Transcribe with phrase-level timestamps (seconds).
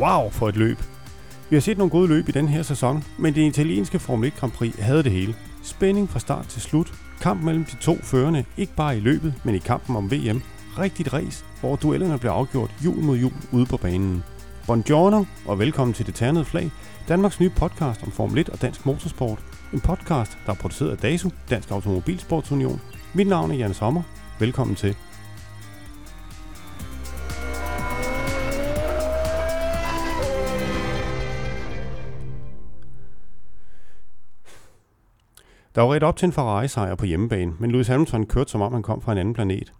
[0.00, 0.78] Wow for et løb.
[1.50, 4.36] Vi har set nogle gode løb i den her sæson, men det italienske Formel 1
[4.36, 5.34] Grand Prix havde det hele.
[5.62, 6.92] Spænding fra start til slut.
[7.20, 10.42] Kamp mellem de to førende, ikke bare i løbet, men i kampen om VM.
[10.78, 14.24] Rigtigt race, hvor duellerne blev afgjort jul mod jul ude på banen.
[14.66, 16.70] Buongiorno og velkommen til Det Ternede Flag,
[17.08, 19.38] Danmarks nye podcast om Formel 1 og dansk motorsport.
[19.72, 22.80] En podcast, der er produceret af DASU, Dansk Automobilsportsunion.
[23.14, 24.02] Mit navn er Jan Sommer.
[24.38, 24.96] Velkommen til.
[35.74, 38.72] Der var ret op til en Ferrari-sejr på hjemmebane, men Lewis Hamilton kørte som om
[38.72, 39.72] han kom fra en anden planet.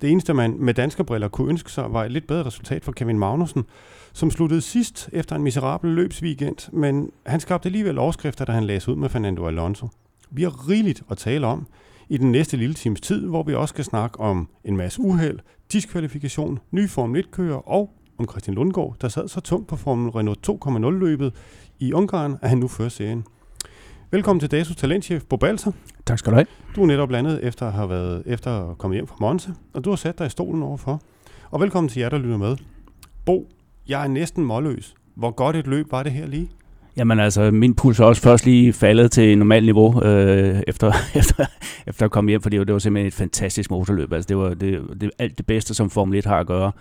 [0.00, 2.92] Det eneste, man med danske briller kunne ønske sig, var et lidt bedre resultat for
[2.92, 3.64] Kevin Magnussen,
[4.12, 8.90] som sluttede sidst efter en miserabel løbsweekend, men han skabte alligevel overskrifter, da han læste
[8.90, 9.88] ud med Fernando Alonso.
[10.30, 11.66] Vi har rigeligt at tale om
[12.08, 15.38] i den næste lille times tid, hvor vi også skal snakke om en masse uheld,
[15.72, 20.48] diskvalifikation, ny Formel 1-kører og om Christian Lundgaard, der sad så tungt på Formel Renault
[20.48, 21.34] 2.0-løbet
[21.78, 23.24] i Ungarn, at han nu fører serien.
[24.12, 25.72] Velkommen til DASUS talentchef Bo Balser.
[26.06, 26.46] Tak skal du have.
[26.76, 29.84] Du er netop landet efter at have været efter at komme hjem fra Monza, og
[29.84, 31.02] du har sat dig i stolen overfor.
[31.50, 32.56] Og velkommen til jer, der lytter med.
[33.26, 33.48] Bo,
[33.88, 34.94] jeg er næsten målløs.
[35.14, 36.50] Hvor godt et løb var det her lige?
[36.96, 41.46] Jamen altså, min puls er også først lige faldet til normalt niveau, øh, efter, efter,
[41.86, 44.12] efter at komme hjem, fordi det var simpelthen et fantastisk motorløb.
[44.12, 46.72] Altså, det var det, det, alt det bedste, som Formel 1 har at gøre,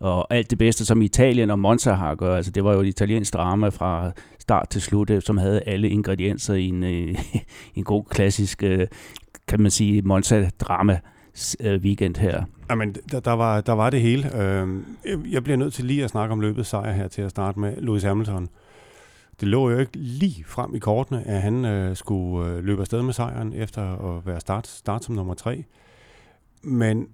[0.00, 2.36] og alt det bedste, som Italien og Monza har at gøre.
[2.36, 4.10] Altså, det var jo et italiensk drama fra
[4.48, 7.18] start til slut, øh, som havde alle ingredienser i en, øh,
[7.78, 8.86] en god klassisk, øh,
[9.48, 11.00] kan man sige, Monza-drama
[11.60, 12.44] øh, weekend her.
[12.70, 14.42] Jamen, der, der, var, der var det hele.
[14.42, 14.84] Øhm,
[15.30, 17.76] jeg bliver nødt til lige at snakke om løbet sejr her til at starte med.
[17.76, 18.48] Lewis Hamilton.
[19.40, 23.02] Det lå jo ikke lige frem i kortene, at han øh, skulle øh, løbe afsted
[23.02, 25.64] med sejren efter at være start, start som nummer tre.
[26.62, 27.08] Men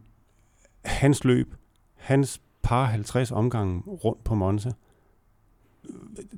[0.85, 1.55] hans løb,
[1.97, 4.71] hans par 50 omgange rundt på Monza,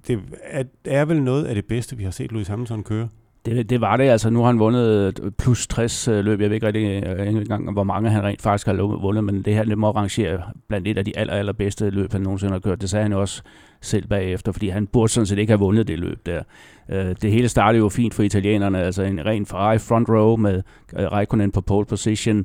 [0.06, 3.08] det er, er vel noget af det bedste, vi har set Louis Hamilton køre.
[3.46, 4.04] Det, det var det.
[4.04, 6.40] Altså, nu har han vundet plus 60 øh, løb.
[6.40, 9.54] Jeg ved ikke rigtig øh, engang, hvor mange han rent faktisk har vundet, men det
[9.54, 12.80] her det må rangere blandt et af de aller, allerbedste løb, han nogensinde har kørt.
[12.80, 13.42] Det sagde han jo også
[13.80, 16.42] selv bagefter, fordi han burde sådan set ikke have vundet det løb der.
[16.90, 20.62] Øh, det hele startede jo fint for italienerne, altså en ren Ferrari front row med
[20.92, 22.44] Raikkonen på pole position.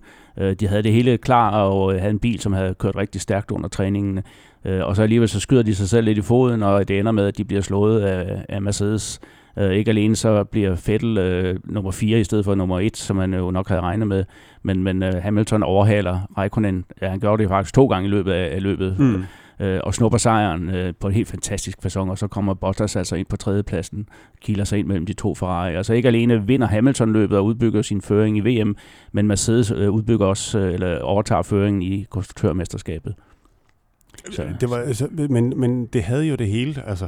[0.59, 3.69] De havde det hele klar og havde en bil, som havde kørt rigtig stærkt under
[3.69, 4.19] træningen.
[4.65, 7.25] Og så alligevel så skyder de sig selv lidt i foden, og det ender med,
[7.25, 9.19] at de bliver slået af, af Mercedes.
[9.59, 13.15] Øh, ikke alene så bliver Vettel øh, nummer 4 i stedet for nummer 1, som
[13.15, 14.23] man jo nok havde regnet med,
[14.63, 16.85] men, men øh, Hamilton overhaler Raikkonen.
[17.01, 18.99] Ja, han gjorde det faktisk to gange i løbet af, af løbet.
[18.99, 19.23] Mm.
[19.59, 23.15] Øh, og snupper sejren øh, på en helt fantastisk fasong, og så kommer Bottas altså
[23.15, 24.07] ind på tredjepladsen,
[24.41, 25.75] kiler sig ind mellem de to Ferrari.
[25.75, 28.75] Altså ikke alene vinder Hamilton løbet og udbygger sin føring i VM,
[29.11, 33.13] men Mercedes øh, udbygger også, øh, eller overtager føringen i konstruktørmesterskabet.
[34.31, 37.07] Så, det var, altså, men, men det havde jo det hele, altså,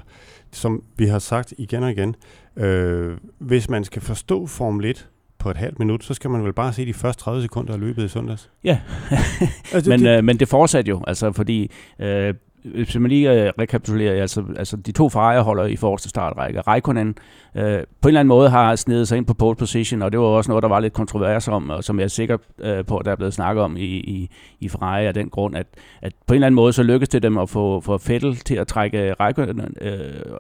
[0.52, 2.16] som vi har sagt igen og igen.
[2.58, 6.54] Øh, hvis man skal forstå Formel 1 på et halvt minut, så skal man vel
[6.54, 8.50] bare se de første 30 sekunder af løbet i søndags.
[8.64, 8.80] Ja,
[9.74, 12.34] altså, men, det, øh, men det fortsatte jo, altså fordi øh,
[12.64, 16.62] hvis man lige øh, rekapitulerer, altså, altså de to Ferrari holder i forreste startrække.
[16.62, 17.16] Raikkonen
[17.56, 17.64] øh,
[18.02, 20.26] på en eller anden måde har snedet sig ind på pole position, og det var
[20.26, 23.06] også noget, der var lidt kontrovers om, og som jeg er sikker øh, på, at
[23.06, 25.68] der er blevet snakket om i, i, i Ferrari af den grund, at,
[26.02, 28.56] at på en eller anden måde så lykkedes det dem at få, få Vettel til
[28.56, 29.90] at trække Raikkonen, øh,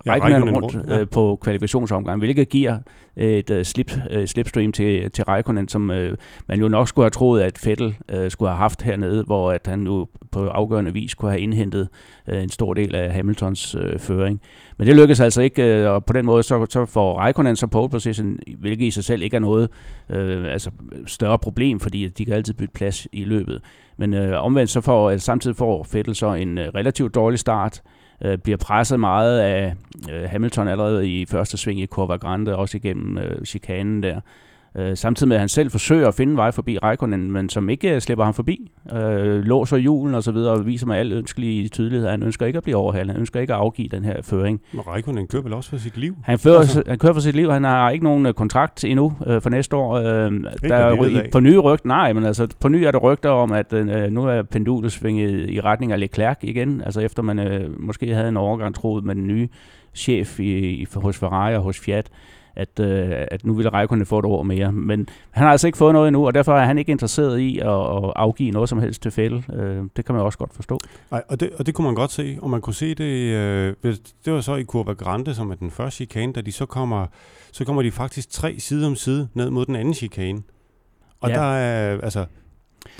[0.05, 0.99] ja, rundt, rundt ja.
[0.99, 2.77] øh, på kvalifikationsomgangen, hvilket giver
[3.17, 5.97] et uh, slip, uh, slipstream til, til Raikkonen, som uh,
[6.47, 9.67] man jo nok skulle have troet, at Vettel uh, skulle have haft hernede, hvor at
[9.67, 11.87] han nu på afgørende vis kunne have indhentet
[12.31, 14.41] uh, en stor del af Hamiltons uh, føring.
[14.77, 17.81] Men det lykkedes altså ikke, uh, og på den måde så, så får Raikkonen support
[17.81, 19.69] pole position, hvilket i sig selv ikke er noget
[20.09, 20.71] øh, altså
[21.07, 23.61] større problem, fordi de kan altid bytte plads i løbet.
[23.97, 27.81] Men øh, omvendt så får, altså, samtidig får Vettel så en øh, relativt dårlig start,
[28.21, 29.73] øh, bliver presset meget af
[30.11, 34.19] øh, Hamilton allerede i første sving i Kurva Grande, også igennem øh, chikanen der.
[34.75, 37.95] Øh, samtidig med, at han selv forsøger at finde vej forbi Raikkonen, men som ikke
[37.95, 38.71] øh, slipper ham forbi.
[38.93, 42.07] Øh, låser julen og så videre, og viser mig al ønskelig tydelighed.
[42.07, 43.11] Han ønsker ikke at blive overhalet.
[43.11, 44.61] Han ønsker ikke at afgive den her føring.
[44.71, 46.15] Men Raikkonen kører vel også for sit liv?
[46.23, 46.83] Han, fører, altså.
[46.87, 47.51] han kører for sit liv.
[47.51, 49.93] Han har ikke nogen øh, kontrakt endnu øh, for næste år.
[49.93, 50.31] Øh,
[50.61, 53.73] der er, på nye rygter, nej, men altså på ny er der rygter om, at
[53.73, 56.81] øh, nu er pendulet svinget i retning af Leclerc igen.
[56.81, 59.47] Altså efter man øh, måske havde en overgang troet med den nye
[59.95, 62.09] chef i, i, hos Ferrari og hos Fiat
[62.55, 64.71] at, øh, at nu ville Raikkonen få et år mere.
[64.71, 67.59] Men han har altså ikke fået noget endnu, og derfor er han ikke interesseret i
[67.59, 69.45] at, at afgive noget som helst til Fettel.
[69.53, 70.79] Øh, det kan man også godt forstå.
[71.11, 73.75] Nej, og det, og det kunne man godt se, og man kunne se det, øh,
[74.25, 77.07] det var så i Curva Grande, som er den første chikane, da de så kommer,
[77.51, 80.41] så kommer de faktisk tre side om side ned mod den anden chikane.
[81.21, 81.35] Og ja.
[81.35, 82.25] der er, altså,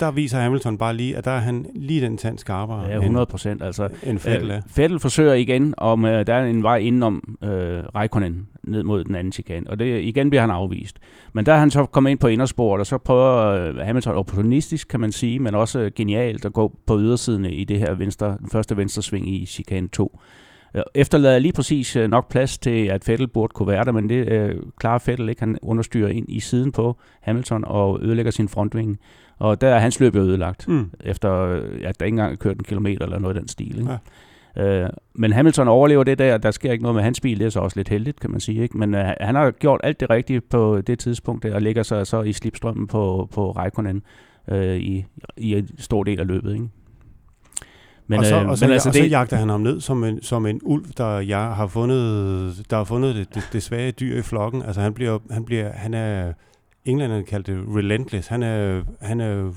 [0.00, 2.86] der viser Hamilton bare lige, at der er han lige den tand skarpere.
[2.88, 3.62] Ja, 100 procent.
[3.62, 7.50] Altså, en Fettel, øh, Fettel forsøger igen, om øh, der er en vej indenom øh,
[7.94, 10.98] Raikkonen ned mod den anden chikane, og det, igen bliver han afvist.
[11.32, 14.88] Men der er han så kommet ind på indersporet, og så prøver øh, Hamilton opportunistisk,
[14.88, 18.50] kan man sige, men også genialt at gå på ydersiden i det her venstre, den
[18.52, 20.20] første venstre sving i chikane 2.
[20.74, 24.08] Øh, efterlader lige præcis øh, nok plads til, at Fettel burde kunne være der, men
[24.08, 25.42] det øh, klarer Fettel ikke.
[25.42, 28.98] Han understyrer ind i siden på Hamilton og ødelægger sin frontving.
[29.38, 30.90] Og der er hans løb ødelagt, mm.
[31.00, 31.30] efter
[31.84, 33.78] at der ikke engang er kørt en kilometer eller noget af den stil.
[33.78, 33.90] Ikke?
[33.92, 33.98] Ja.
[34.56, 37.50] Øh, men Hamilton overlever det der, der sker ikke noget med hans bil, det er
[37.50, 38.62] så også lidt heldigt, kan man sige.
[38.62, 38.78] Ikke?
[38.78, 42.06] Men øh, han har gjort alt det rigtige på det tidspunkt, der, og ligger sig
[42.06, 44.02] så i slipstrømmen på, på Raikkonen
[44.48, 45.04] øh, i,
[45.36, 46.52] i en stor del af løbet.
[46.52, 46.68] Ikke?
[48.06, 49.80] Men, og så, øh, og så, men altså og det, så jagter han ham ned
[49.80, 53.62] som en, som en ulv, der jeg har fundet, der har fundet det, det, det
[53.62, 54.62] svage dyr i flokken.
[54.62, 56.32] Altså han bliver, han bliver, han er,
[56.84, 58.28] englænderne kaldte det relentless.
[58.28, 59.52] Han er, han er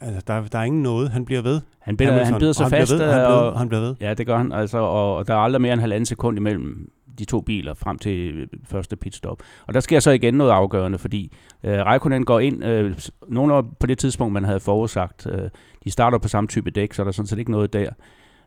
[0.00, 1.10] altså, der, der er ingen noget.
[1.10, 1.60] Han bliver ved.
[1.78, 2.92] Han bider, han bider sig han fast.
[2.92, 3.94] Ved, han, bliver, og, han bliver ved.
[4.00, 4.52] Ja, det gør han.
[4.52, 7.98] Altså, og, og der er aldrig mere end halvanden sekund imellem de to biler frem
[7.98, 9.42] til første pitstop.
[9.66, 11.32] Og der sker så igen noget afgørende, fordi
[11.64, 12.98] øh, Raikkonen går ind, øh,
[13.28, 15.50] nogle på det tidspunkt, man havde forudsagt, øh,
[15.84, 17.90] de starter på samme type dæk, så der er sådan set ikke noget der.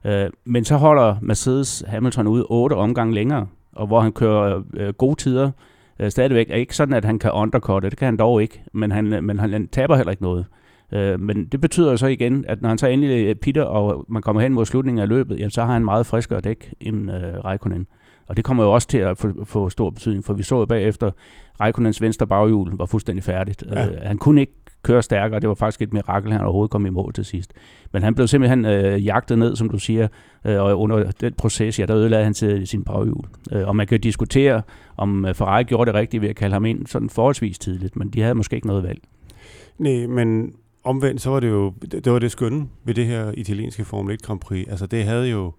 [0.05, 4.93] Øh, men så holder Mercedes Hamilton ud otte omgange længere, og hvor han kører øh,
[4.93, 5.51] gode tider
[5.99, 6.49] øh, stadigvæk.
[6.49, 9.39] Er ikke sådan, at han kan undercutte, det kan han dog ikke, men han, men
[9.39, 10.45] han, han taber heller ikke noget.
[10.91, 14.41] Øh, men det betyder så igen, at når han så endelig pitter, og man kommer
[14.41, 17.87] hen mod slutningen af løbet, jamen, så har han meget friskere dæk end øh, Raikkonen.
[18.27, 20.65] Og det kommer jo også til at få, få stor betydning, for vi så jo
[20.65, 21.11] bagefter,
[21.59, 23.63] Raikkonens venstre baghjul var fuldstændig færdigt.
[23.71, 23.87] Ja.
[23.87, 24.53] Øh, han kunne ikke
[24.83, 25.39] køre stærkere.
[25.39, 27.53] Det var faktisk et mirakel, han overhovedet kom i mål til sidst.
[27.93, 30.07] Men han blev simpelthen øh, jagtet ned, som du siger,
[30.45, 33.25] øh, og under den proces, ja, der ødelagde han til sin baghjul.
[33.51, 34.61] Øh, og man kan diskutere,
[34.97, 38.09] om øh, Ferrari gjorde det rigtigt ved at kalde ham ind sådan forholdsvis tidligt, men
[38.09, 39.01] de havde måske ikke noget valg.
[39.77, 40.53] Nej, men
[40.83, 44.21] omvendt, så var det jo, det var det skønne ved det her italienske Formel 1
[44.21, 44.67] Grand Prix.
[44.69, 45.53] Altså det havde jo,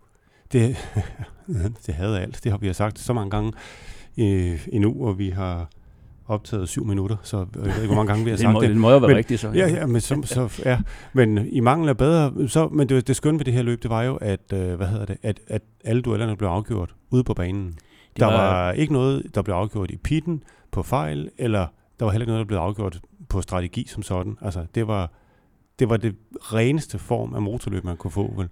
[0.52, 0.76] det,
[1.86, 2.40] det havde alt.
[2.44, 3.52] Det har vi sagt så mange gange
[4.16, 5.70] i, endnu, og vi har
[6.30, 8.68] optaget syv minutter, så jeg ved ikke, hvor mange gange vi har sagt det.
[8.68, 9.50] Det må jo være rigtigt, så.
[9.50, 10.78] Ja, ja, men, så, så, ja.
[11.12, 13.90] men i mangel af bedre, så, men det, det skønne ved det her løb, det
[13.90, 17.34] var jo, at, øh, hvad hedder det, at, at alle duellerne blev afgjort ude på
[17.34, 17.66] banen.
[17.66, 21.66] Det der var, var ikke noget, der blev afgjort i pitten på fejl, eller
[21.98, 24.38] der var heller ikke noget, der blev afgjort på strategi som sådan.
[24.40, 25.12] Altså, det var,
[25.78, 28.48] det var det reneste form af motorløb, man kunne få, vel?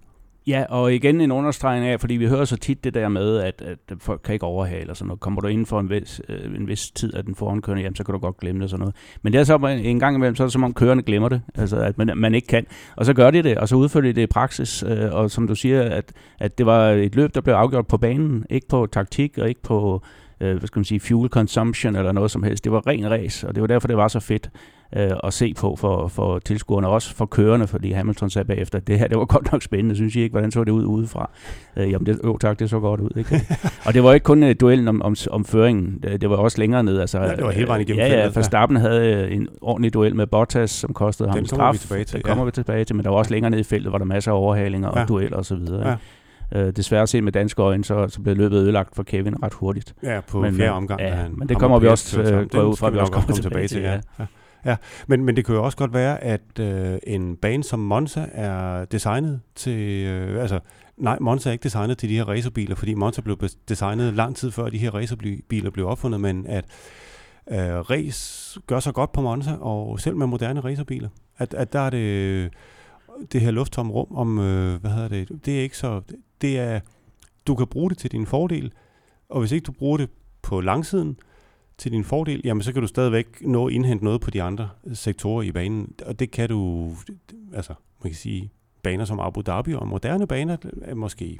[0.49, 3.61] Ja, og igen en understregning af, fordi vi hører så tit det der med, at,
[3.61, 5.19] at folk kan ikke overhale og sådan noget.
[5.19, 8.03] Kommer du inden for en vis, øh, en vis tid af den forankørende, jamen så
[8.03, 8.95] kan du godt glemme det og sådan noget.
[9.21, 11.41] Men det er så en gang imellem, så er det som om kørende glemmer det,
[11.55, 12.65] altså at man, man ikke kan.
[12.95, 14.83] Og så gør de det, og så udfører de det i praksis.
[14.83, 17.97] Øh, og som du siger, at, at det var et løb, der blev afgjort på
[17.97, 20.01] banen, ikke på taktik og ikke på
[20.41, 22.63] øh, hvad skal man sige, fuel consumption eller noget som helst.
[22.63, 24.49] Det var ren race, og det var derfor, det var så fedt
[24.95, 28.99] øh, at se på for, for tilskuerne, også for kørende, fordi Hamilton sagde bagefter, det
[28.99, 30.33] her det var godt nok spændende, synes I ikke?
[30.33, 31.29] Hvordan så det ud udefra?
[31.77, 33.09] Øh, jamen, det, jo tak, det så godt ud.
[33.17, 33.41] Ikke?
[33.85, 36.83] og det var ikke kun uh, duellen om, om, om føringen, det, var også længere
[36.83, 36.99] ned.
[36.99, 38.05] Altså, ja, det var hele vejen igennem.
[38.05, 38.83] Ja, ja, Verstappen ja.
[38.83, 41.57] havde øh, en ordentlig duel med Bottas, som kostede ham en straf.
[41.57, 42.15] Den kommer vi tilbage til.
[42.15, 42.45] Den kommer ja.
[42.45, 44.35] vi tilbage til, men der var også længere ned i feltet, hvor der masser af
[44.35, 45.01] overhalinger ja.
[45.01, 45.57] og dueller osv.
[45.85, 45.95] Ja.
[46.55, 49.95] Øh, desværre set med danske øjne, så, så blev løbet ødelagt for Kevin ret hurtigt.
[50.03, 51.01] Ja, på men, fjerde omgang.
[51.01, 53.33] Ja, han, men det kommer vi også øh, gå ud fra, at vi også kommer
[53.33, 53.81] tilbage, tilbage til.
[53.81, 53.99] Ja.
[54.19, 54.25] ja.
[54.65, 54.75] Ja,
[55.07, 58.85] men, men det kan jo også godt være, at øh, en bane som Monza er
[58.85, 60.05] designet til...
[60.05, 60.59] Øh, altså,
[60.97, 63.37] nej, Monza er ikke designet til de her racerbiler, fordi Monza blev
[63.69, 66.65] designet lang tid før de her racerbiler blev opfundet, men at
[67.51, 71.09] øh, race gør sig godt på Monza, og selv med moderne racerbiler.
[71.37, 72.49] At, at der er det øh,
[73.31, 76.01] det her lufttomme rum om, øh, hvad hedder det, det er ikke så,
[76.41, 76.79] det er,
[77.47, 78.71] du kan bruge det til din fordel,
[79.29, 80.09] og hvis ikke du bruger det
[80.41, 81.17] på langsiden,
[81.79, 84.69] til din fordel, jamen så kan du stadigvæk nå at indhente noget på de andre
[84.93, 85.93] sektorer i banen.
[86.05, 86.89] Og det kan du,
[87.53, 88.51] altså man kan sige,
[88.83, 91.39] baner som Abu Dhabi og moderne baner, er måske,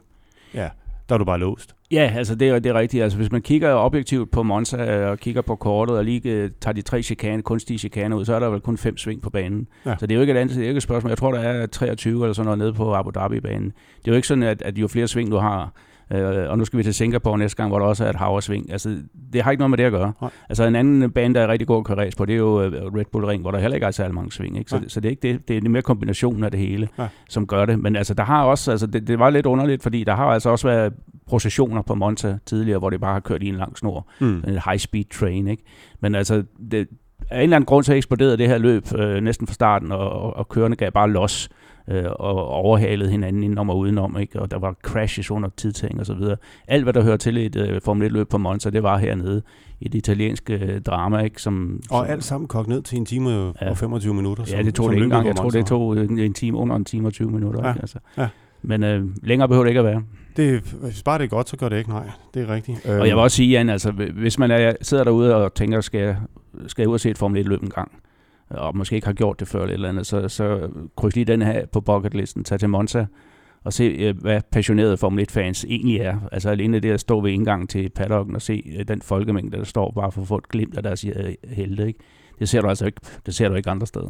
[0.54, 0.70] ja,
[1.10, 1.76] der er du bare låst.
[1.92, 3.04] Ja, altså det er, det er rigtigt.
[3.04, 6.52] Altså hvis man kigger objektivt på Monza øh, og kigger på kortet og lige øh,
[6.62, 9.30] tager de tre chikane, kunstige chikaner ud, så er der vel kun fem sving på
[9.30, 9.68] banen.
[9.86, 9.96] Ja.
[10.00, 11.10] Så det er jo ikke et andet det er ikke et spørgsmål.
[11.10, 13.74] Jeg tror, der er 23 eller sådan noget nede på Abu Dhabi-banen.
[14.00, 15.74] Det er jo ikke sådan, at, at jo flere sving du har,
[16.14, 18.72] Øh, og nu skal vi til Singapore næste gang, hvor der også er et havresving.
[18.72, 18.98] Altså,
[19.34, 20.14] det har ikke noget med det at gøre.
[20.22, 20.30] Nej.
[20.50, 22.72] Altså, en anden bane, der er rigtig god at køre på, det er jo øh,
[22.72, 24.58] Red Bull Ring, hvor der heller ikke er særlig mange sving.
[24.58, 24.70] Ikke?
[24.70, 25.48] Så, så, det er ikke det.
[25.48, 27.08] Det er mere kombinationen af det hele, ja.
[27.30, 27.80] som gør det.
[27.80, 30.50] Men altså, der har også, altså, det, det var lidt underligt, fordi der har altså
[30.50, 30.94] også været
[31.28, 34.08] processioner på Monza tidligere, hvor det bare har kørt i en lang snor.
[34.20, 34.44] Mm.
[34.48, 35.64] En high-speed train, ikke?
[36.00, 36.88] Men altså, det,
[37.30, 40.10] af en eller anden grund så eksploderede det her løb øh, næsten fra starten, og,
[40.10, 41.50] og, og kørende gav bare los
[41.90, 44.40] øh, og overhalede hinanden indenom og udenom, ikke?
[44.40, 46.38] og der var crashes under tidtæng og så videre.
[46.68, 49.42] Alt, hvad der hører til et uh, Formel 1-løb på Monza, det var hernede
[49.80, 51.20] i det italienske uh, drama.
[51.20, 51.42] Ikke?
[51.42, 53.70] Som, og som, alt sammen kogt ned til en time ja.
[53.70, 54.44] og 25 minutter.
[54.44, 55.28] Som, ja, det tog det ikke engang.
[55.28, 57.62] Jeg tror, det tog en time under en time og 20 minutter.
[57.64, 57.70] Ja.
[57.70, 57.82] Ikke?
[57.82, 58.00] Altså.
[58.18, 58.28] Ja.
[58.62, 60.04] Men øh, længere behøver det ikke at være.
[60.38, 62.10] Det, hvis bare det er godt, så gør det ikke, nej.
[62.34, 62.86] Det er rigtigt.
[62.86, 66.02] Og jeg vil også sige, Jan, altså, hvis man er, sidder derude og tænker, skal
[66.02, 66.18] jeg,
[66.68, 67.92] skal jeg ud og se et Formel 1-løb en gang,
[68.50, 71.42] og måske ikke har gjort det før eller, eller andet, så, så kryds lige den
[71.42, 73.06] her på bucketlisten, tag til Monza,
[73.64, 76.18] og se, øh, hvad passionerede Formel 1-fans egentlig er.
[76.32, 79.64] Altså alene det at stå ved indgangen til paddocken og se øh, den folkemængde, der
[79.64, 81.88] står bare for at få et glimt af deres øh, helte.
[81.88, 82.00] Ikke?
[82.40, 84.10] Det ser du altså ikke, det ser du ikke andre steder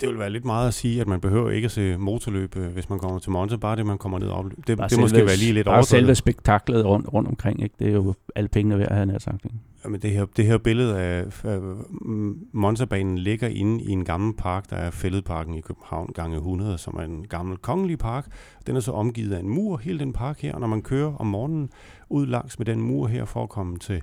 [0.00, 2.88] det vil være lidt meget at sige, at man behøver ikke at se motorløb, hvis
[2.90, 5.36] man kommer til Monza, bare det, man kommer ned og Det, det selve, måske være
[5.36, 7.74] lige lidt Bare selve spektaklet rundt, rundt omkring, ikke?
[7.78, 9.44] det er jo alle pengene værd, han har sagt.
[9.44, 9.56] Ikke?
[9.86, 14.34] Jamen det her, det her billede af, af mm, Monza-banen ligger inde i en gammel
[14.34, 18.26] park, der er Fælledparken i København gange 100, som er en gammel kongelig park.
[18.66, 21.14] Den er så omgivet af en mur, hele den park her, og når man kører
[21.16, 21.70] om morgenen
[22.08, 24.02] ud langs med den mur her for at komme til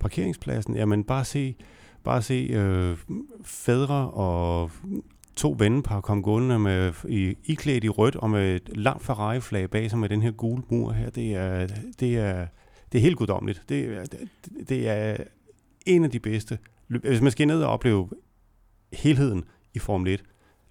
[0.00, 1.56] parkeringspladsen, jamen bare se
[2.04, 2.96] bare se øh,
[3.44, 4.70] fædre og
[5.36, 9.90] to vennepar kom gående med, i, iklædt i rødt og med et langt Ferrari-flag bag
[9.90, 11.10] sig med den her gule mur her.
[11.10, 11.66] Det er,
[12.00, 12.46] det er,
[12.94, 13.62] det er helt guddommeligt.
[13.68, 14.28] Det, er, det,
[14.68, 15.16] det er
[15.86, 16.58] en af de bedste.
[16.86, 18.10] Hvis man skal ned og opleve
[18.92, 20.22] helheden i Formel 1,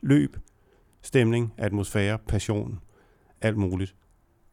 [0.01, 0.37] løb,
[1.01, 2.79] stemning, atmosfære, passion,
[3.41, 3.95] alt muligt.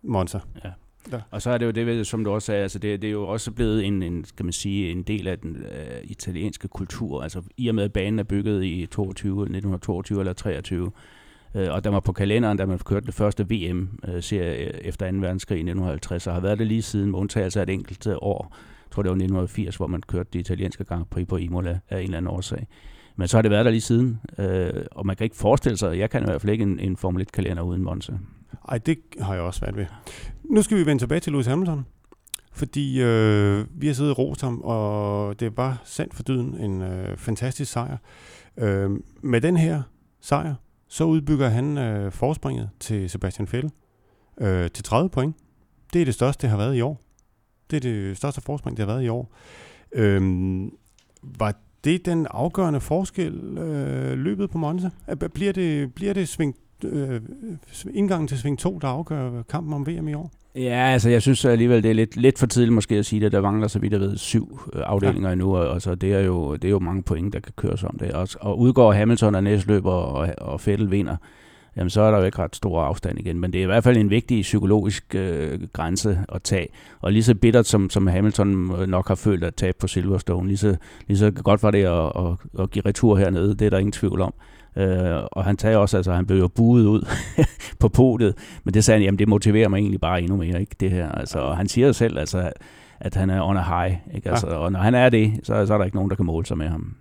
[0.03, 0.41] Monza.
[0.65, 0.71] Ja.
[1.12, 1.21] Ja.
[1.31, 3.29] Og så er det jo det, som du også sagde, altså det, det er jo
[3.29, 7.23] også blevet en, en, kan man sige, en del af den uh, italienske kultur.
[7.23, 10.93] Altså i og med, at banen er bygget i 22, 1922 eller 23, uh,
[11.54, 15.11] øh, og der var på kalenderen, da man kørte det første VM-serie øh, øh, efter
[15.11, 15.16] 2.
[15.19, 18.16] verdenskrig i 1950, og har været det lige siden, med undtagelse af et enkelt øh,
[18.23, 18.57] år.
[18.87, 21.99] Jeg tror, det var 1980, hvor man kørte det italienske Grand Prix på Imola af
[21.99, 22.66] en eller anden årsag.
[23.16, 25.99] Men så har det været der lige siden, øh, og man kan ikke forestille sig,
[25.99, 28.12] jeg kan i hvert fald ikke en, en Formel 1-kalender uden Monza.
[28.69, 29.87] Ej, det har jeg også været ved.
[30.45, 31.87] Nu skal vi vende tilbage til Lewis Hamilton.
[32.52, 36.83] Fordi øh, vi har siddet og rost ham, og det var sandt for dyden en
[36.83, 37.97] øh, fantastisk sejr.
[38.57, 38.90] Øh,
[39.23, 39.83] med den her
[40.21, 40.54] sejr,
[40.90, 43.70] så udbygger han øh, forspringet til Sebastian Vettel
[44.40, 45.37] øh, til 30 point.
[45.92, 47.00] Det er det største, det har været i år.
[47.70, 49.32] Det er det største forspring, det har været i år.
[49.92, 50.73] Øhm,
[51.23, 51.54] var
[51.85, 54.90] det den afgørende forskel øh, løbet på Monza?
[55.35, 57.21] Bliver det, bliver det sving øh,
[57.95, 60.31] indgangen til sving 2, der afgør kampen om VM i år?
[60.55, 63.33] Ja, altså jeg synes alligevel, det er lidt, lidt for tidligt måske at sige det.
[63.33, 65.33] Der mangler, så vidt jeg ved, syv øh, afdelinger ja.
[65.33, 67.99] endnu, og altså, det, er jo, det er jo mange point, der kan køres om
[67.99, 68.13] det.
[68.13, 71.17] Og, og udgår Hamilton og næstløber og, og Fettel vinder,
[71.77, 73.41] jamen så er der jo ikke ret stor afstand igen.
[73.41, 76.69] Men det er i hvert fald en vigtig psykologisk øh, grænse at tage.
[77.01, 78.49] Og lige så bittert, som, som Hamilton
[78.89, 80.77] nok har følt at tage på Silverstone, lige så,
[81.09, 83.55] lige så godt var det at, at, at give retur hernede.
[83.55, 84.35] Det er der ingen tvivl om.
[84.77, 87.09] Øh, og han tager også, altså han blev jo buet ud
[87.81, 88.35] på podiet,
[88.65, 91.12] men det sagde han, jamen det motiverer mig egentlig bare endnu mere, ikke det her.
[91.12, 92.53] Altså, og han siger selv, altså,
[93.00, 94.31] at han er on a high, ikke?
[94.31, 94.57] Altså, ja.
[94.57, 96.59] og når han er det, så, så er der ikke nogen, der kan måle sig
[96.59, 96.97] med ham.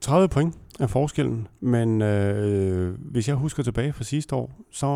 [0.00, 4.86] 30 point er forskellen, men øh, hvis jeg husker tilbage fra sidste år, så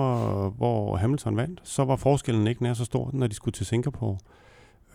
[0.57, 4.19] hvor Hamilton vandt, så var forskellen ikke nær så stor, når de skulle til Singapore.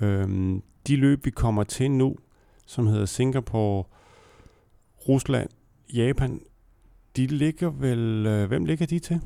[0.01, 0.55] Øh,
[0.87, 2.15] de løb, vi kommer til nu,
[2.65, 3.83] som hedder Singapore,
[5.09, 5.49] Rusland,
[5.93, 6.39] Japan,
[7.17, 8.25] de ligger vel...
[8.25, 9.19] Øh, hvem ligger de til?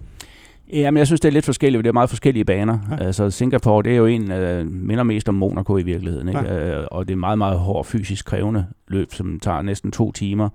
[0.73, 1.83] Jamen, jeg synes, det er lidt forskelligt.
[1.83, 2.79] Det er meget forskellige baner.
[2.91, 3.05] Ja.
[3.05, 6.27] Altså, Singapore, det er jo en, øh, minder mest om Monaco i virkeligheden.
[6.27, 6.39] Ikke?
[6.39, 6.79] Ja.
[6.79, 10.49] Øh, og det er meget, meget hård fysisk krævende løb, som tager næsten to timer.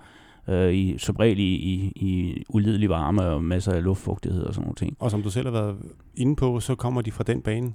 [0.49, 4.64] Øh, i, som regel i, i, i ulidelig varme og masser af luftfugtighed og sådan
[4.64, 4.97] noget ting.
[5.00, 5.76] Og som du selv har været
[6.14, 7.73] inde på, så kommer de fra den bane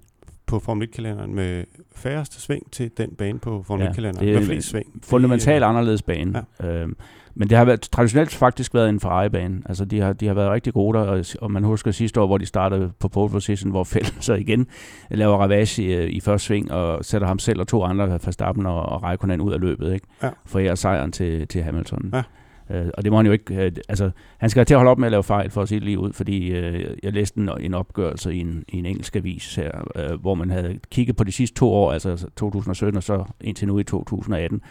[0.48, 1.64] på Formel 1-kalenderen med
[1.96, 5.02] færreste sving til den bane på Formel 1-kalenderen med flest sving.
[5.04, 6.44] Fundamentalt anderledes bane.
[6.60, 6.68] Ja.
[6.68, 6.96] Øhm,
[7.40, 9.62] men det har været, traditionelt faktisk været en Ferrari-bane.
[9.66, 12.28] Altså, de har, de har været rigtig gode der, og, og man husker sidste år,
[12.28, 14.68] hvor de startede på pole position, hvor Fælden så igen
[15.12, 18.66] laver ravage i, øh, i første sving, og sætter ham selv og to andre, Verstappen
[18.66, 20.08] og, og Raikkonen, ud af løbet, ikke?
[20.24, 20.30] Ja.
[20.46, 22.10] For at sejren til, til Hamilton.
[22.14, 22.24] Ja.
[22.70, 24.98] Øh, og det må han jo ikke, Øh, altså han skal til at holde op
[24.98, 27.50] med at lave fejl for at sige det lige ud, fordi øh, jeg læste en,
[27.60, 31.24] en opgørelse i en, i en engelsk avis her, øh, hvor man havde kigget på
[31.24, 34.62] de sidste to år, altså, altså 2017 og så indtil nu i 2018,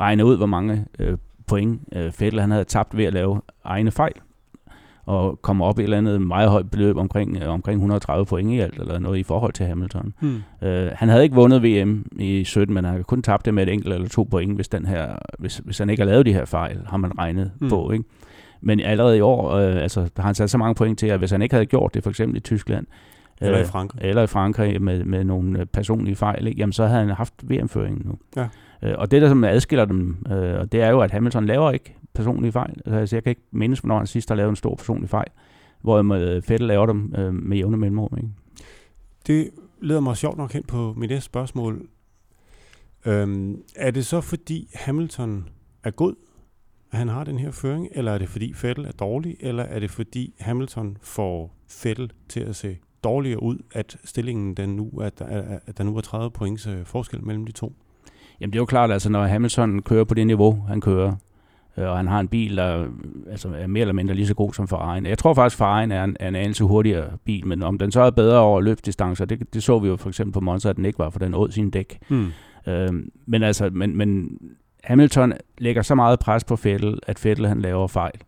[0.00, 1.80] regnet ud, hvor mange øh, point.
[1.92, 4.14] Øh, Fettel han havde tabt ved at lave egne fejl,
[5.06, 8.50] og komme op i et eller andet meget højt beløb omkring, øh, omkring 130 point
[8.50, 10.12] i alt, eller noget i forhold til Hamilton.
[10.20, 10.42] Hmm.
[10.62, 13.62] Øh, han havde ikke vundet VM i 17, men han havde kun tabt det med
[13.62, 16.32] et enkelt eller to point, hvis, den her, hvis, hvis han ikke har lavet de
[16.32, 17.68] her fejl, har man regnet hmm.
[17.68, 17.90] på.
[17.90, 18.04] Ikke?
[18.60, 21.30] Men allerede i år øh, altså, har han sat så mange point til, at hvis
[21.30, 22.86] han ikke havde gjort det, for eksempel i Tyskland,
[23.40, 26.58] eller i øh, Frankrig, eller i Frankrig med, med nogle personlige fejl, ikke?
[26.58, 28.14] Jamen, så havde han haft VM-føringen nu.
[28.36, 28.46] Ja.
[28.82, 31.95] Øh, og det, der som adskiller dem, øh, det er jo, at Hamilton laver ikke
[32.16, 32.82] personlige fejl.
[32.86, 35.28] Altså, jeg kan ikke mindes, hvornår han sidst har lavet en stor personlig fejl.
[35.80, 36.02] hvor
[36.40, 38.14] Fettel laver dem øh, med jævne mellemrum.
[38.16, 38.28] Ikke?
[39.26, 41.88] Det leder mig sjovt nok hen på mit næste spørgsmål.
[43.06, 45.48] Øhm, er det så fordi Hamilton
[45.84, 46.14] er god,
[46.90, 49.78] at han har den her føring, eller er det fordi Fettel er dårlig, eller er
[49.78, 55.20] det fordi Hamilton får Fettel til at se dårligere ud, at stillingen den nu, at,
[55.66, 57.72] at der nu er 30 points øh, forskel mellem de to?
[58.40, 61.16] Jamen det er jo klart, altså når Hamilton kører på det niveau, han kører, øh,
[61.76, 62.86] og han har en bil, der
[63.30, 65.08] altså, er mere eller mindre lige så god som Ferrari'en.
[65.08, 68.00] Jeg tror faktisk, Ferrari'en er en, er en anelse hurtigere bil, men om den så
[68.00, 70.84] er bedre over løbsdistancer, det, det så vi jo for eksempel på Monza, at den
[70.84, 71.98] ikke var, for den åd sin dæk.
[72.08, 72.32] Hmm.
[72.66, 72.92] Øh,
[73.26, 74.38] men altså, men, men
[74.84, 78.20] Hamilton lægger så meget pres på Vettel, at Vettel han laver fejl.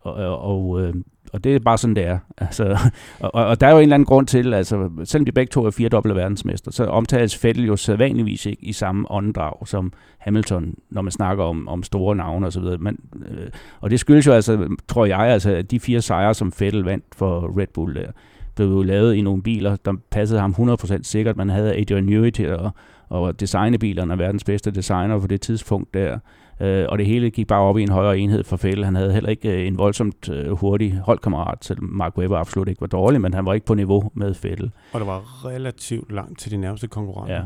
[0.00, 0.94] Og, og, og, øh,
[1.34, 2.18] og det er bare sådan, det er.
[2.44, 2.78] Altså,
[3.20, 5.66] og, og der er jo en eller anden grund til, altså selvom de begge to
[5.66, 10.74] er fire dobbelte verdensmester, så omtales Vettel jo sædvanligvis ikke i samme åndedrag som Hamilton,
[10.90, 12.62] når man snakker om, om store navne osv.
[12.78, 12.98] Men,
[13.30, 13.46] øh,
[13.80, 17.04] og det skyldes jo altså, tror jeg, altså, at de fire sejre, som Vettel vandt
[17.16, 18.10] for Red Bull der,
[18.54, 21.36] blev jo lavet i nogle biler, der passede ham 100% sikkert.
[21.36, 22.70] Man havde Adrian Newey til at
[23.08, 26.18] og designe bilerne verdens bedste designer på det tidspunkt der.
[26.64, 28.84] Øh, og det hele gik bare op i en højere enhed for Fælde.
[28.84, 32.80] Han havde heller ikke øh, en voldsomt øh, hurtig holdkammerat, selvom Mark Webber absolut ikke
[32.80, 34.70] var dårlig, men han var ikke på niveau med Fælde.
[34.92, 37.34] Og det var relativt langt til de nærmeste konkurrenter.
[37.34, 37.42] Ja.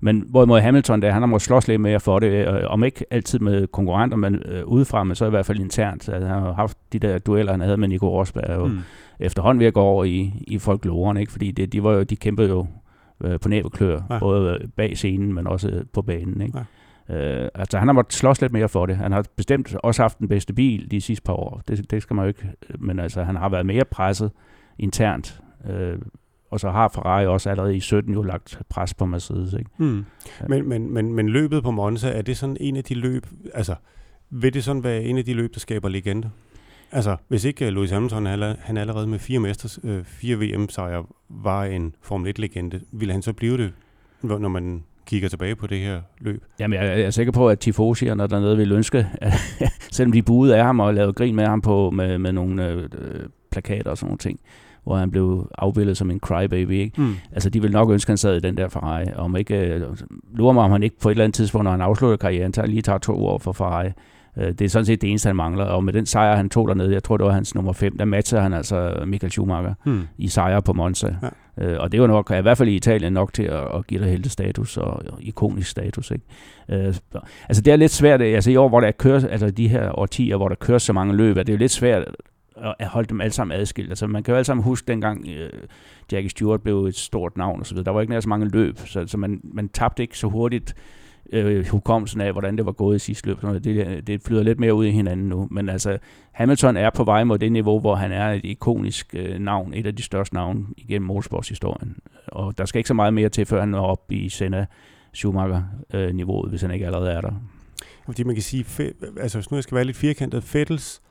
[0.00, 3.04] Men hvorimod Hamilton, der, han har måttet slås lidt mere for det, øh, om ikke
[3.10, 6.08] altid med konkurrenter, men øh, udefra, men så i hvert fald internt.
[6.08, 8.78] Altså, han har haft de der dueller, han havde med Nico Rosberg, jo mm.
[9.20, 11.32] efterhånden ved at gå over i, i folkloren, ikke?
[11.32, 12.66] fordi det, de, var jo, de kæmpede jo
[13.24, 14.18] øh, på næbeklør, ja.
[14.18, 16.40] både bag scenen, men også på banen.
[16.40, 16.58] Ikke?
[16.58, 16.64] Ja.
[17.10, 18.96] Øh, altså han har måttet slås lidt mere for det.
[18.96, 21.62] Han har bestemt også haft den bedste bil de sidste par år.
[21.68, 22.52] Det, det skal man jo ikke.
[22.78, 24.30] Men altså han har været mere presset
[24.78, 25.40] internt.
[25.70, 25.98] Øh,
[26.50, 29.52] og så har Ferrari også allerede i 17 jo lagt pres på Mercedes.
[29.52, 29.70] Ikke?
[29.76, 30.04] Hmm.
[30.40, 30.46] Ja.
[30.48, 33.74] Men, men, men, men løbet på Monza, er det sådan en af de løb, altså
[34.30, 36.28] vil det sådan være en af de løb, der skaber legender?
[36.92, 38.26] Altså, hvis ikke uh, Lewis Hamilton,
[38.58, 43.32] han allerede med fire, mesters, øh, fire VM-sejre, var en Formel 1-legende, ville han så
[43.32, 43.72] blive det,
[44.22, 46.42] når man kigger tilbage på det her løb?
[46.60, 49.32] Jamen, jeg er sikker på, at Tifosierne dernede vil ønske, at,
[49.92, 52.88] selvom de buede af ham og lavede grin med ham på, med, med nogle øh,
[53.50, 54.40] plakater og sådan nogle ting,
[54.84, 56.70] hvor han blev afbildet som en crybaby.
[56.70, 57.02] Ikke?
[57.02, 57.14] Mm.
[57.32, 59.06] Altså, de vil nok ønske, at han sad i den der Ferrari.
[59.16, 59.82] Om ikke, øh,
[60.34, 62.66] lurer mig, om han ikke på et eller andet tidspunkt, når han afslutter karrieren, tager,
[62.66, 63.92] lige tager to år for Ferrari, Øh,
[64.38, 65.64] det er sådan set det eneste, han mangler.
[65.64, 68.04] Og med den sejr, han tog dernede, jeg tror, det var hans nummer 5, der
[68.04, 70.02] matcher han altså Michael Schumacher hmm.
[70.18, 71.14] i sejre på Monza.
[71.22, 71.28] Ja.
[71.64, 74.04] Øh, og det var nok, i hvert fald i Italien, nok til at, at give
[74.04, 76.10] dig status og, og ikonisk status.
[76.10, 76.24] Ikke?
[76.68, 76.94] Øh,
[77.48, 80.36] altså det er lidt svært, altså i år, hvor der kører, altså de her årtier,
[80.36, 82.04] hvor der kører så mange løb, er det jo lidt svært
[82.78, 83.88] at holde dem alle sammen adskilt.
[83.88, 85.58] Altså man kan jo alle sammen huske dengang uh,
[86.12, 87.84] Jackie Stewart blev et stort navn og så videre.
[87.84, 90.74] Der var ikke nær så mange løb, så, så man, man tabte ikke så hurtigt
[91.32, 93.42] øh, hukommelsen af, hvordan det var gået i sidste løb.
[93.42, 95.48] Det, det flyder lidt mere ud i hinanden nu.
[95.50, 95.98] Men altså,
[96.32, 99.86] Hamilton er på vej mod det niveau, hvor han er et ikonisk øh, navn, et
[99.86, 101.96] af de største navne igennem motorsportshistorien.
[102.26, 104.66] Og der skal ikke så meget mere til, før han når op i Senna
[105.12, 107.32] Schumacher-niveauet, øh, hvis han ikke allerede er der.
[108.04, 111.02] Fordi man kan sige, altså hvis nu jeg skal være lidt firkantet, Fettels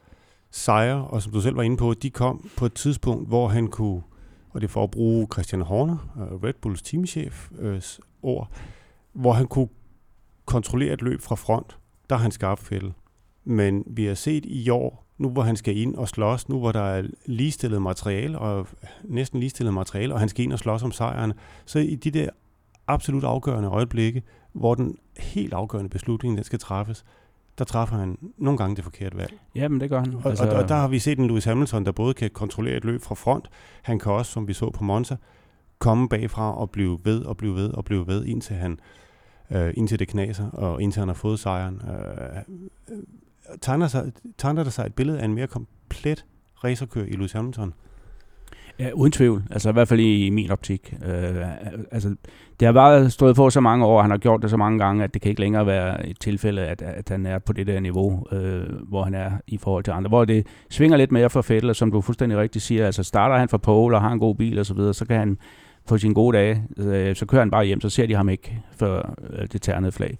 [0.51, 3.67] sejre, og som du selv var inde på, de kom på et tidspunkt, hvor han
[3.67, 4.01] kunne,
[4.49, 7.81] og det for at bruge Christian Horner, øh, Red Bulls teamchef, øh,
[8.21, 8.51] ord,
[9.13, 9.67] hvor han kunne
[10.47, 11.77] kontrollere et løb fra front,
[12.09, 12.93] der har han skarp fælde.
[13.43, 16.71] Men vi har set i år, nu hvor han skal ind og slås, nu hvor
[16.71, 18.67] der er ligestillet materiale, og
[19.03, 21.33] næsten ligestillet materiale, og han skal ind og slås om sejren,
[21.65, 22.29] så i de der
[22.87, 27.05] absolut afgørende øjeblikke, hvor den helt afgørende beslutning, den skal træffes,
[27.57, 29.33] der træffer han nogle gange det forkerte valg.
[29.55, 30.13] Jamen, det gør han.
[30.13, 30.49] Og, altså...
[30.49, 33.01] og, og der har vi set en Lewis Hamilton, der både kan kontrollere et løb
[33.01, 33.49] fra front,
[33.81, 35.15] han kan også, som vi så på Monza,
[35.79, 38.79] komme bagfra og blive ved og blive ved og blive ved, indtil han
[39.51, 41.81] øh, indtil det knaser, og indtil han har fået sejren.
[41.89, 42.37] Øh,
[42.89, 42.97] øh,
[43.61, 46.25] tegner, sig, tegner der sig et billede af en mere komplet
[46.63, 47.73] racerkør i Lewis Hamilton?
[48.79, 49.43] Ja, uden tvivl.
[49.51, 50.93] Altså i hvert fald i, i min optik.
[51.05, 51.35] Øh,
[51.91, 52.15] altså,
[52.59, 55.03] det har bare stået på så mange år, han har gjort det så mange gange,
[55.03, 57.79] at det kan ikke længere være et tilfælde, at, at han er på det der
[57.79, 60.09] niveau, øh, hvor han er i forhold til andre.
[60.09, 62.85] Hvor det svinger lidt mere for Fettel, som du fuldstændig rigtigt siger.
[62.85, 65.17] Altså starter han fra pole og har en god bil osv., så, videre, så kan
[65.17, 65.37] han
[65.87, 68.61] på sine gode dage, øh, så kører han bare hjem, så ser de ham ikke
[68.77, 70.17] for øh, det ternede flag.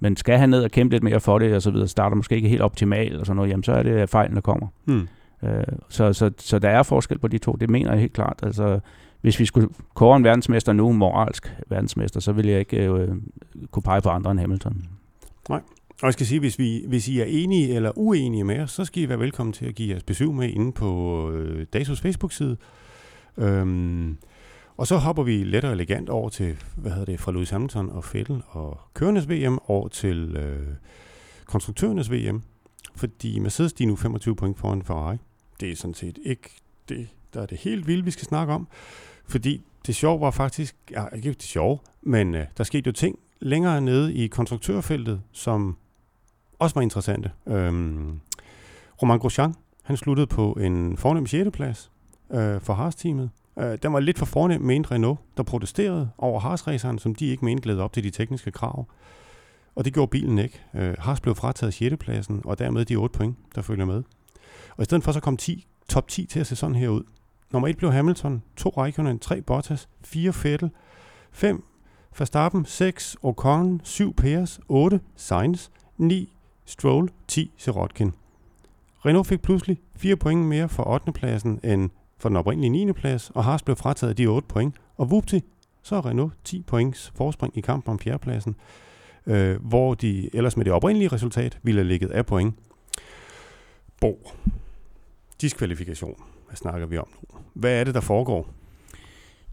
[0.00, 2.36] Men skal han ned og kæmpe lidt mere for det, og så videre, starter måske
[2.36, 4.66] ikke helt optimalt, og sådan noget, jamen så er det fejlen, der kommer.
[4.84, 5.08] Hmm.
[5.42, 8.40] Øh, så, så, så der er forskel på de to, det mener jeg helt klart.
[8.42, 8.80] Altså,
[9.20, 13.08] hvis vi skulle kåre en verdensmester nu, moralsk verdensmester, så ville jeg ikke øh,
[13.70, 14.84] kunne pege på andre end Hamilton.
[15.48, 15.60] Nej.
[16.02, 18.84] Og jeg skal sige, hvis, vi, hvis I er enige eller uenige med os, så
[18.84, 22.56] skal I være velkommen til at give jeres besøg med inde på øh, Dasos Facebook-side.
[23.38, 24.18] Øhm,
[24.76, 27.90] og så hopper vi let og elegant over til, hvad hedder det, fra Lewis Hamilton
[27.90, 30.74] og Vettel og kørendes VM over til øh,
[31.44, 32.42] konstruktørernes VM.
[32.96, 35.16] Fordi Mercedes de er nu 25 point foran Ferrari.
[35.60, 36.50] Det er sådan set ikke
[36.88, 38.68] det, der er det helt vildt, vi skal snakke om.
[39.28, 43.18] Fordi det sjove var faktisk, ja, ikke det sjove, men øh, der skete jo ting
[43.40, 45.76] længere nede i konstruktørfeltet, som
[46.58, 47.30] også var interessante.
[47.46, 48.20] Øhm,
[49.02, 51.50] Roman Grosjean, han sluttede på en fornem 6.
[51.52, 51.92] plads
[52.30, 53.30] øh, for Haas-teamet.
[53.58, 57.44] Øh, den var lidt for fornem, mente Renault, der protesterede over Haas-raceren, som de ikke
[57.44, 58.86] mente glæde op til de tekniske krav.
[59.74, 60.60] Og det gjorde bilen ikke.
[60.74, 61.96] Øh, Haas blev frataget 6.
[62.00, 64.02] pladsen, og dermed de 8 point, der følger med.
[64.76, 67.02] Og i stedet for så kom 10, top 10 til at se sådan her ud.
[67.52, 70.70] Nummer 1 blev Hamilton, 2 Raikkonen, 3 Bottas, 4 Vettel,
[71.32, 71.64] 5
[72.18, 78.12] Verstappen, 6 Ocon, 7 Perez, 8 Sainz, 9 Stroll, 10 Sirotkin.
[79.06, 81.12] Renault fik pludselig 4 point mere for 8.
[81.12, 82.92] pladsen end for den oprindelige 9.
[82.92, 84.74] plads, og Haas blev frataget de 8 point.
[84.96, 85.40] Og vupti,
[85.82, 88.18] så er Renault 10 points forspring i kampen om 4.
[88.18, 88.56] pladsen,
[89.26, 92.54] øh, hvor de ellers med det oprindelige resultat ville have ligget af point.
[94.00, 94.30] Bo.
[95.40, 96.22] Diskvalifikation.
[96.46, 97.38] Hvad snakker vi om nu?
[97.54, 98.50] Hvad er det, der foregår?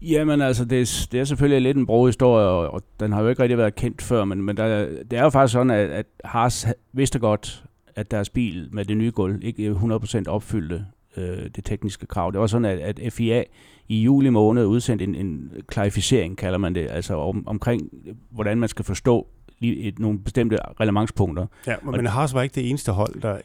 [0.02, 3.28] Jamen altså, det er, det er selvfølgelig lidt en historie, og, og den har jo
[3.28, 6.06] ikke rigtig været kendt før, men, men der, det er jo faktisk sådan, at, at
[6.24, 7.64] Haas vidste godt,
[7.96, 12.32] at deres bil med det nye gulv ikke 100% opfyldte øh, det tekniske krav.
[12.32, 13.42] Det var sådan, at, at FIA
[13.88, 17.82] i juli måned udsendte en, en klarificering, kalder man det, altså om, omkring,
[18.30, 19.26] hvordan man skal forstå
[19.58, 21.46] lige et, nogle bestemte relevancspunkter.
[21.66, 23.38] Ja, men, men Haas var ikke det eneste hold, der...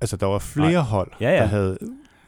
[0.00, 0.82] Altså, der var flere Nej.
[0.82, 1.36] hold, ja, ja.
[1.36, 1.78] der havde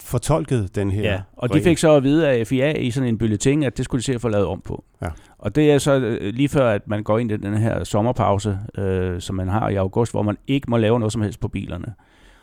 [0.00, 1.64] fortolket den her Ja, og regel.
[1.64, 4.04] de fik så at vide af FIA i sådan en bulletin, at det skulle de
[4.04, 4.84] se at få lavet om på.
[5.02, 5.08] Ja.
[5.38, 8.58] Og det er så øh, lige før, at man går ind i den her sommerpause,
[8.78, 11.48] øh, som man har i august, hvor man ikke må lave noget som helst på
[11.48, 11.94] bilerne.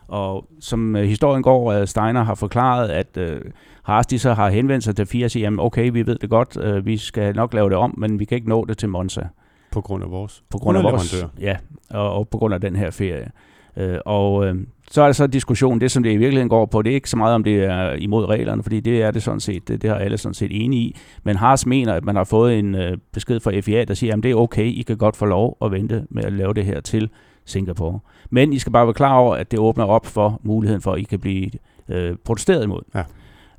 [0.07, 3.41] Og som øh, historien går, at Steiner har forklaret, at øh,
[3.83, 6.29] Haas de så har henvendt sig til FIA og siger, jamen okay, vi ved det
[6.29, 8.89] godt, øh, vi skal nok lave det om, men vi kan ikke nå det til
[8.89, 9.27] Monza.
[9.71, 11.57] På grund af vores På grund af vores, ja,
[11.89, 13.31] og, og på grund af den her ferie.
[13.77, 14.55] Øh, og øh,
[14.91, 17.09] så er der så diskussion, det som det i virkeligheden går på, det er ikke
[17.09, 19.89] så meget, om det er imod reglerne, fordi det er det sådan set, det, det
[19.89, 20.95] har alle sådan set enige i.
[21.23, 24.23] Men Haas mener, at man har fået en øh, besked fra FIA, der siger, at
[24.23, 26.81] det er okay, I kan godt få lov at vente med at lave det her
[26.81, 27.09] til
[27.47, 27.99] Singapore.
[28.29, 30.99] Men I skal bare være klar over, at det åbner op for muligheden for, at
[30.99, 31.49] I kan blive
[31.89, 32.81] øh, protesteret imod.
[32.95, 33.03] Ja.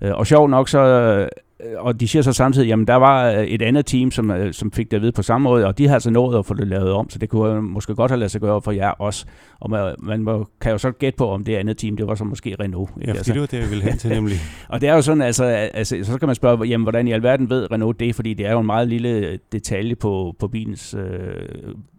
[0.03, 1.29] Øh, og sjovt nok så
[1.65, 4.53] Øh, og de siger så samtidig, jamen der var øh, et andet team, som, øh,
[4.53, 6.55] som fik det at vide på samme måde, og de har altså nået at få
[6.55, 9.27] det lavet om, så det kunne måske godt have ladet sig gøre for jer også.
[9.61, 12.15] Og man, man må, kan jo så gætte på, om det andet team, det var
[12.15, 12.91] så måske Renault.
[13.01, 13.11] Ikke?
[13.11, 13.33] Ja, altså.
[13.33, 14.37] det var det, jeg ville hen til nemlig.
[14.69, 17.51] og det er jo sådan, altså, altså, så kan man spørge, jamen, hvordan i alverden
[17.51, 21.03] ved Renault det, fordi det er jo en meget lille detalje på, på bilens øh,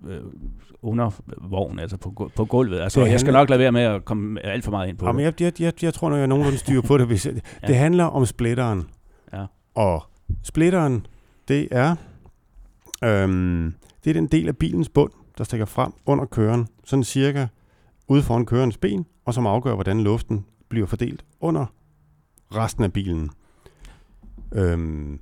[0.10, 0.19] øh,
[0.81, 2.79] undervogn, altså på, på gulvet.
[2.79, 5.25] Altså, jeg skal nok lade være med at komme alt for meget ind på jamen,
[5.25, 5.41] det.
[5.41, 7.07] Jeg, jeg, jeg, jeg tror, når jeg nogenlunde styrer på det.
[7.07, 7.67] Hvis jeg, ja.
[7.67, 8.89] Det handler om splitteren.
[9.33, 9.45] Ja.
[9.75, 10.03] Og
[10.43, 11.05] splitteren,
[11.47, 11.95] det er,
[13.03, 17.47] øhm, det er den del af bilens bund, der stikker frem under køren, sådan cirka
[18.07, 21.65] ude foran kørens ben, og som afgør, hvordan luften bliver fordelt under
[22.55, 23.29] resten af bilen.
[24.55, 25.19] Øhm,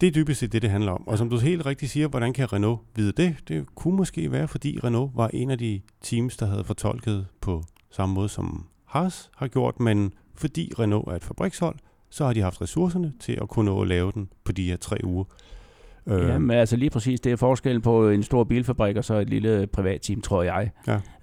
[0.00, 1.08] det er dybest set det, det handler om.
[1.08, 3.36] Og som du helt rigtigt siger, hvordan kan Renault vide det?
[3.48, 7.62] Det kunne måske være, fordi Renault var en af de teams, der havde fortolket på
[7.90, 11.76] samme måde, som Haas har gjort, men fordi Renault er et fabrikshold,
[12.10, 14.76] så har de haft ressourcerne til at kunne nå at lave den på de her
[14.76, 15.24] tre uger.
[16.06, 19.30] Ja, men altså lige præcis, det er forskellen på en stor bilfabrik og så et
[19.30, 20.70] lille privatteam, tror jeg.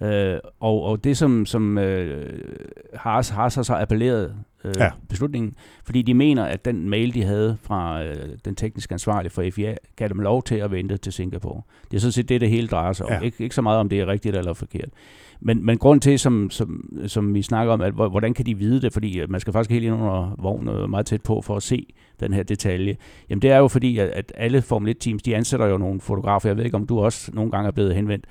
[0.00, 0.06] Ja.
[0.34, 2.40] Øh, og, og det, som, som øh,
[2.94, 4.34] Haas, Haas har så appelleret
[4.64, 4.90] øh, ja.
[5.08, 9.44] beslutningen, fordi de mener, at den mail, de havde fra øh, den tekniske ansvarlige for
[9.52, 11.62] FIA, gav dem lov til at vente til Singapore.
[11.90, 13.12] Det er sådan set det, det hele drejer sig om.
[13.12, 13.18] Ja.
[13.28, 14.88] Ik- ikke så meget om det er rigtigt eller forkert.
[15.40, 18.80] Men, men grund til, som, som, som vi snakker om, at hvordan kan de vide
[18.80, 21.86] det, fordi man skal faktisk helt ind under vognen meget tæt på for at se
[22.20, 22.96] den her detalje.
[23.30, 26.48] Jamen det er jo fordi, at, at alle Formel 1-teams, de ansætter jo nogle fotografer.
[26.48, 28.24] Jeg ved ikke, om du også nogle gange er blevet henvendt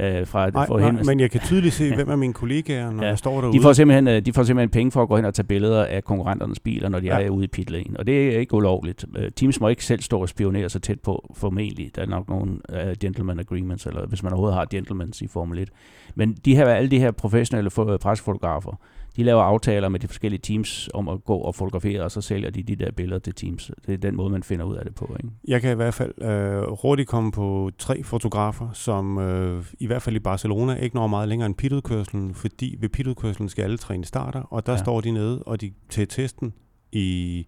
[0.00, 3.02] øh, fra nej, for nej, men jeg kan tydeligt se, hvem er mine kollegaer, når
[3.02, 3.08] ja.
[3.08, 3.58] jeg står derude.
[3.58, 5.84] De får, simpelthen, øh, de får simpelthen penge for at gå hen og tage billeder
[5.84, 7.20] af konkurrenternes biler, når de ja.
[7.20, 7.98] er ude i pitlane.
[7.98, 9.04] Og det er ikke ulovligt.
[9.16, 11.96] Øh, teams må ikke selv stå og spionere så tæt på, formentlig.
[11.96, 15.58] Der er nok nogle uh, gentleman agreements, eller hvis man overhovedet har gentlemans i Formel
[15.58, 15.68] 1.
[16.14, 18.80] Men de her, alle de her professionelle pressefotografer,
[19.16, 22.50] de laver aftaler med de forskellige teams om at gå og fotografere, og så sælger
[22.50, 23.70] de de der billeder til teams.
[23.86, 25.16] Det er den måde, man finder ud af det på.
[25.22, 25.34] Ikke?
[25.48, 30.02] Jeg kan i hvert fald øh, hurtigt komme på tre fotografer, som øh, i hvert
[30.02, 34.04] fald i Barcelona ikke når meget længere end pitudkørselen, fordi ved pitudkørselen skal alle træne
[34.04, 34.78] starter, og der ja.
[34.78, 36.52] står de nede, og de til testen
[36.92, 37.46] i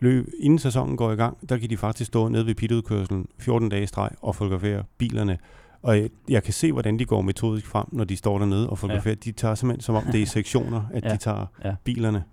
[0.00, 3.68] løb, inden sæsonen går i gang, der kan de faktisk stå nede ved pitudkørselen 14
[3.68, 5.38] dage i streg og fotografere bilerne
[5.84, 8.78] og jeg, jeg kan se, hvordan de går metodisk frem, når de står dernede og
[8.78, 9.14] fotograferer.
[9.14, 9.30] Ja.
[9.30, 11.12] De tager simpelthen som om det er i sektioner, at ja.
[11.12, 11.74] de tager ja.
[11.84, 12.24] bilerne.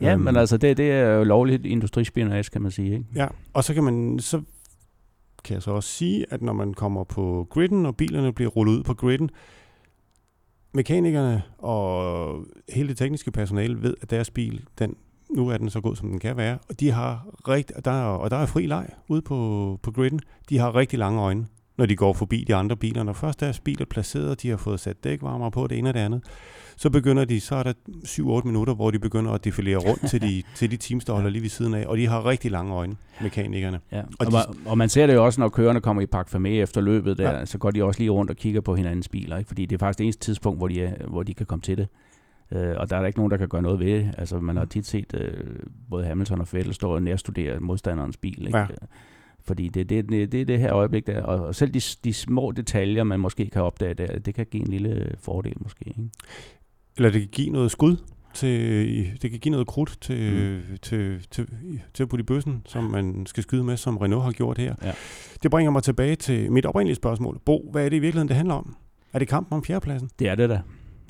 [0.00, 2.92] Ja, øhm, men altså det, det er jo lovligt industrispionage, kan man sige.
[2.92, 3.04] Ikke?
[3.14, 4.42] Ja, og så kan man så
[5.44, 8.72] kan jeg så også sige, at når man kommer på griden, og bilerne bliver rullet
[8.72, 9.30] ud på griden,
[10.72, 14.96] mekanikerne og hele det tekniske personale ved, at deres bil, den
[15.30, 16.58] nu er den så god, som den kan være.
[16.68, 20.20] Og de har rigt, der er, og der er fri leg ude på, på griden.
[20.48, 21.46] De har rigtig lange øjne,
[21.78, 23.02] når de går forbi de andre biler.
[23.02, 25.94] Når først deres bil er placeret, de har fået sat dækvarmer på det ene og
[25.94, 26.24] det andet,
[26.76, 27.72] så begynder de, så er der
[28.06, 31.30] 7-8 minutter, hvor de begynder at defilere rundt til de, til de teams, der holder
[31.30, 33.80] lige ved siden af, og de har rigtig lange øjne, mekanikerne.
[33.92, 34.00] Ja.
[34.00, 36.34] Og, og, de, man, og man ser det jo også, når kørerne kommer i Park
[36.34, 37.46] Fermé efter løbet, der, ja.
[37.46, 39.48] så går de også lige rundt og kigger på hinandens biler, ikke?
[39.48, 41.76] fordi det er faktisk det eneste tidspunkt, hvor de, er, hvor de kan komme til
[41.76, 41.88] det.
[42.52, 44.14] Øh, og der er der ikke nogen, der kan gøre noget ved det.
[44.18, 45.44] Altså, man har tit set øh,
[45.90, 48.46] både Hamilton og Vettel stå og nærstudere modstanderens bil.
[48.46, 48.58] Ikke?
[48.58, 48.66] Ja.
[49.48, 51.22] Fordi det, det, det, det er det her øjeblik der.
[51.22, 54.62] Og, og selv de, de små detaljer, man måske kan opdage der, det kan give
[54.62, 55.84] en lille fordel måske.
[55.86, 56.10] Ikke?
[56.96, 57.96] Eller det kan give noget skud
[58.34, 60.78] til, det kan give noget krudt til, mm.
[60.82, 61.48] til, til,
[61.94, 64.74] til at putte i bøssen, som man skal skyde med, som Renault har gjort her.
[64.82, 64.92] Ja.
[65.42, 67.40] Det bringer mig tilbage til mit oprindelige spørgsmål.
[67.44, 68.76] Bo, hvad er det i virkeligheden, det handler om?
[69.12, 70.10] Er det kampen om fjerdepladsen?
[70.18, 70.60] Det er det da.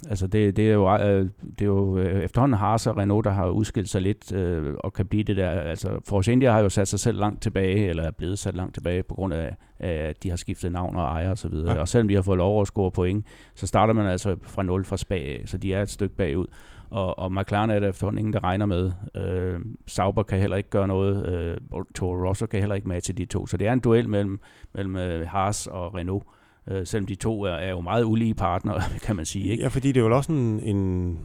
[0.06, 3.30] Altså det, det er jo, øh, det er jo øh, efterhånden Haas og Renault, der
[3.30, 5.50] har udskilt sig lidt øh, og kan blive det der.
[5.50, 8.74] Altså Force India har jo sat sig selv langt tilbage, eller er blevet sat langt
[8.74, 11.52] tilbage på grund af, at de har skiftet navn og ejer osv.
[11.52, 11.80] Og, ja.
[11.80, 14.84] og selvom de har fået lov at score point, så starter man altså fra 0
[14.84, 16.46] fra spag, så de er et stykke bagud.
[16.90, 18.92] Og, og McLaren er der efterhånden ingen, der regner med.
[19.16, 21.26] Øh, Sauber kan heller ikke gøre noget.
[21.26, 21.56] Øh,
[21.94, 23.46] Toro Rosso kan heller ikke matche de to.
[23.46, 24.40] Så det er en duel mellem,
[24.74, 26.38] mellem øh, Haas og Renault øh,
[26.85, 29.48] selvom de to er, er jo meget ulige partnere, kan man sige.
[29.48, 29.62] Ikke?
[29.62, 31.18] Ja, fordi det er jo også en, en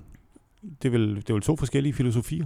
[0.81, 2.45] det, er vel, det er vel to forskellige filosofier.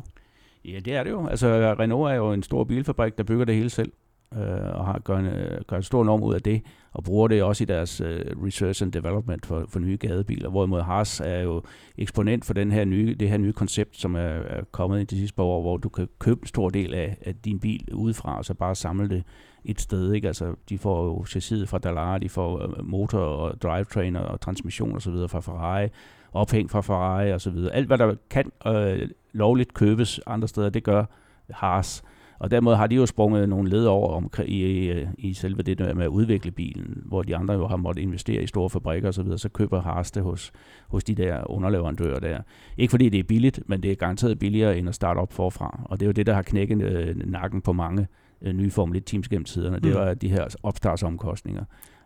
[0.65, 1.27] Ja, det er det jo.
[1.27, 3.91] Altså, Renault er jo en stor bilfabrik, der bygger det hele selv,
[4.33, 4.39] øh,
[4.79, 5.25] og har, gør, en,
[5.67, 8.83] gør en stor norm ud af det, og bruger det også i deres øh, research
[8.83, 10.49] and development for, for nye gadebiler.
[10.49, 11.63] Hvorimod Haas er jo
[11.97, 15.17] eksponent for den her nye, det her nye koncept, som er, er kommet i de
[15.19, 18.37] sidste par år, hvor du kan købe en stor del af, af din bil udefra,
[18.37, 19.23] og så bare samle det
[19.67, 20.13] et sted.
[20.13, 20.27] Ikke?
[20.27, 24.95] Altså, de får jo chassiset fra Dallara, de får øh, motor og drivetrain og transmission
[24.95, 25.87] og så videre fra Ferrari,
[26.33, 27.73] ophæng fra Ferrari og så videre.
[27.73, 31.05] Alt hvad der kan øh, lovligt købes andre steder, det gør
[31.49, 32.03] Haas.
[32.39, 35.77] Og dermed har de jo sprunget nogle led over om, i, i, i selve det
[35.77, 39.09] der med at udvikle bilen, hvor de andre jo har måttet investere i store fabrikker
[39.09, 40.51] osv., så, så køber Haas det hos,
[40.87, 42.41] hos de der underleverandører der.
[42.77, 45.81] Ikke fordi det er billigt, men det er garanteret billigere end at starte op forfra.
[45.85, 48.07] Og det er jo det, der har knækket øh, nakken på mange
[48.41, 49.77] øh, nye Formel 1-teams gennem tiderne.
[49.77, 49.81] Mm.
[49.81, 51.63] Det var de her opstartsomkostninger.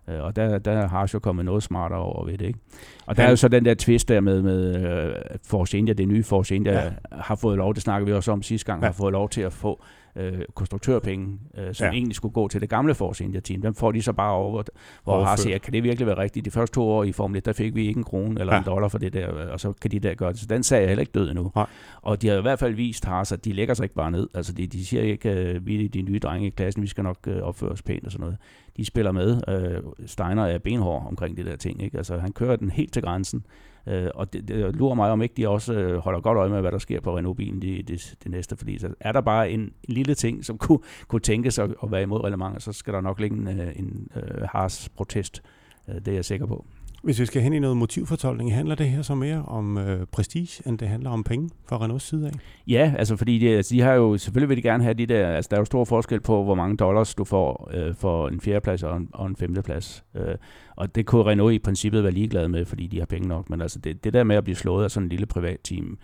[0.07, 2.45] Øh, og der, der har jo kommet noget smartere over ved det.
[2.45, 2.59] Ikke?
[3.05, 3.27] Og der ja.
[3.27, 4.75] er jo så den der twist der med, med
[5.07, 6.91] uh, Force India, det nye Force India, ja.
[7.11, 8.87] har fået lov, det snakker vi også om sidste gang, ja.
[8.87, 9.83] har fået lov til at få
[10.15, 11.91] øh, konstruktørpenge, øh, som ja.
[11.91, 13.61] egentlig skulle gå til det gamle Force India-team.
[13.61, 14.63] Dem får de så bare over,
[15.03, 16.45] hvor har siger, kan det virkelig være rigtigt?
[16.45, 18.59] De første to år i Formel 1, der fik vi ikke en krone eller ja.
[18.59, 20.39] en dollar for det der, og så kan de der gøre det.
[20.39, 21.51] Så den sag er heller ikke død endnu.
[21.55, 21.65] Nej.
[22.01, 24.27] Og de har i hvert fald vist Haas, at de lægger sig ikke bare ned.
[24.33, 27.03] Altså de, de siger ikke, at vi er de nye drenge i klassen, vi skal
[27.03, 28.37] nok øh, opføre os pænt og sådan noget.
[28.77, 29.41] De spiller med.
[29.47, 31.83] Øh, Steiner er benhård omkring det der ting.
[31.83, 31.97] Ikke?
[31.97, 33.45] Altså han kører den helt til grænsen.
[33.87, 36.61] Øh, og det, det lurer mig, om ikke de også øh, holder godt øje med,
[36.61, 38.57] hvad der sker på Renault-bilen det, det, det næste.
[38.57, 41.91] Fordi så er der bare en, en lille ting, som kunne, kunne tænkes at, at
[41.91, 45.41] være imod reglementet, så skal der nok ligge en, øh, en, en uh, Haas protest.
[45.89, 46.65] Øh, det er jeg sikker på.
[47.01, 50.69] Hvis vi skal hen i noget motivfortolkning, handler det her så mere om øh, prestige,
[50.69, 52.31] end det handler om penge fra Renaults side af?
[52.67, 55.27] Ja, altså fordi de, altså, de har jo, selvfølgelig vil de gerne have de der,
[55.27, 58.41] altså der er jo stor forskel på, hvor mange dollars du får øh, for en
[58.41, 60.03] fjerdeplads og en, og en femteplads.
[60.15, 60.35] Øh,
[60.75, 63.49] og det kunne Renault i princippet være ligeglad med, fordi de har penge nok.
[63.49, 65.97] Men altså det, det der med at blive slået af sådan en lille privat team,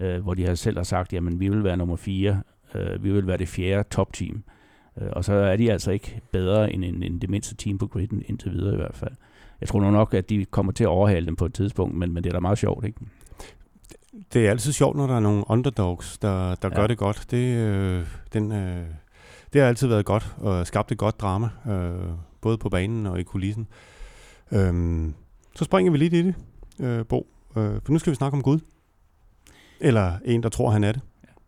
[0.00, 2.42] øh, hvor de har selv har sagt, jamen vi vil være nummer fire,
[2.74, 4.44] øh, vi vil være det fjerde topteam.
[5.00, 7.86] Øh, og så er de altså ikke bedre end, end, end det mindste team på
[7.86, 9.12] griden, indtil videre i hvert fald.
[9.60, 12.24] Jeg tror nok, at de kommer til at overhale dem på et tidspunkt, men, men
[12.24, 13.00] det er da meget sjovt, ikke?
[14.32, 16.74] Det er altid sjovt, når der er nogle underdogs, der, der ja.
[16.74, 17.26] gør det godt.
[17.30, 18.86] Det, øh, den, øh,
[19.52, 23.20] det har altid været godt og skabt et godt drama, øh, både på banen og
[23.20, 23.66] i kulissen.
[24.52, 25.04] Øh,
[25.54, 26.34] så springer vi lidt i det,
[26.80, 27.26] øh, Bo.
[27.56, 28.58] Øh, for nu skal vi snakke om Gud.
[29.80, 31.00] Eller en, der tror, han er det.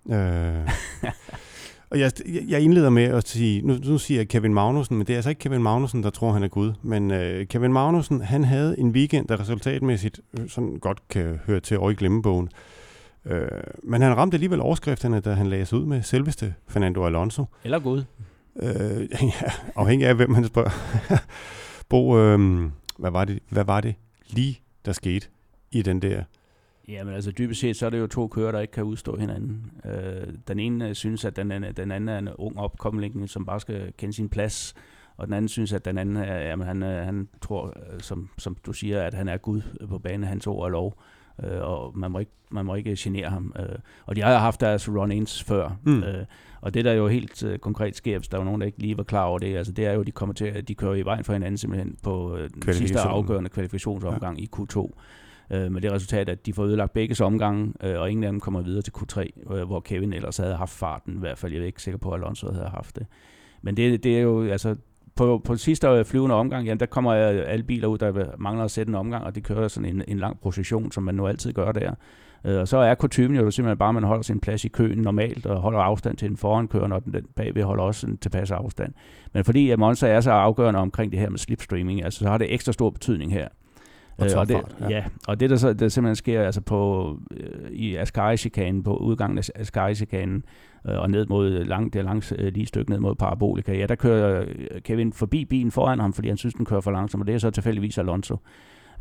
[0.09, 0.61] Ja.
[0.61, 0.69] Øh,
[1.91, 2.13] Og jeg,
[2.49, 5.31] jeg indleder med at sige, nu, nu siger jeg Kevin Magnussen, men det er altså
[5.31, 6.73] ikke Kevin Magnussen, der tror, han er Gud.
[6.83, 11.61] Men øh, Kevin Magnussen, han havde en weekend, der resultatmæssigt øh, sådan godt kan høre
[11.61, 12.49] til over i glemmebogen.
[13.25, 13.49] Øh,
[13.83, 17.45] men han ramte alligevel overskrifterne, da han lagde sig ud med selveste Fernando Alonso.
[17.65, 18.05] Eller Gud.
[18.57, 19.09] Øh,
[19.43, 20.71] ja, afhængig af, hvem man spørger.
[21.89, 22.61] Bo, øh,
[22.99, 23.95] hvad, var det, hvad var det
[24.31, 25.27] lige, der skete
[25.71, 26.23] i den der
[26.89, 29.71] Jamen altså dybest set, så er det jo to kører, der ikke kan udstå hinanden.
[29.85, 33.61] Øh, den ene synes, at den, anden, den anden er en ung opkomling, som bare
[33.61, 34.75] skal kende sin plads,
[35.17, 38.29] og den anden synes, at den anden er, jamen, han, øh, han tror, øh, som,
[38.39, 41.03] som du siger, at han er Gud på banen, hans ord er lov,
[41.45, 43.55] øh, og man må, ikke, man må ikke genere ham.
[43.59, 46.03] Øh, og de har haft deres run-ins før, mm.
[46.03, 46.25] øh,
[46.61, 48.97] og det der jo helt øh, konkret sker, hvis der var nogen, der ikke lige
[48.97, 51.03] var klar over det, altså det er jo, de kommer til, at de kører i
[51.03, 54.45] vejen for hinanden simpelthen på øh, den sidste afgørende kvalifikationsomgang ja.
[54.45, 54.91] i Q2
[55.51, 58.41] øh, med det resultat, at de får ødelagt begge omgange, øh, og ingen af dem
[58.41, 61.53] kommer videre til Q3, øh, hvor Kevin ellers havde haft farten, i hvert fald.
[61.53, 63.07] Jeg er ikke sikker på, at Alonso havde haft det.
[63.63, 64.77] Men det, det er jo, altså,
[65.17, 68.65] på, på sidste øh, flyvende omgang, jamen, der kommer øh, alle biler ud, der mangler
[68.65, 71.27] at sætte en omgang, og de kører sådan en, en lang procession, som man nu
[71.27, 71.95] altid gør der.
[72.45, 74.99] Øh, og så er kutumen jo simpelthen bare, at man holder sin plads i køen
[74.99, 78.93] normalt, og holder afstand til den forankørende, og den bagved holder også en tilpas afstand.
[79.33, 82.39] Men fordi at Monza er så afgørende omkring det her med slipstreaming, altså, så har
[82.39, 83.49] det ekstra stor betydning her.
[84.19, 84.89] Og, øh, og det, ja.
[84.89, 85.05] ja.
[85.29, 89.51] og det der, så, der simpelthen sker altså på, øh, i Ascari-chikanen, på udgangen af
[89.55, 90.45] Ascari-chikanen,
[90.89, 93.87] øh, og ned mod lang, det er langt øh, lige stykke ned mod Parabolika, ja,
[93.87, 97.23] der kører øh, Kevin forbi bilen foran ham, fordi han synes, den kører for langsomt,
[97.23, 98.37] og det er så tilfældigvis Alonso.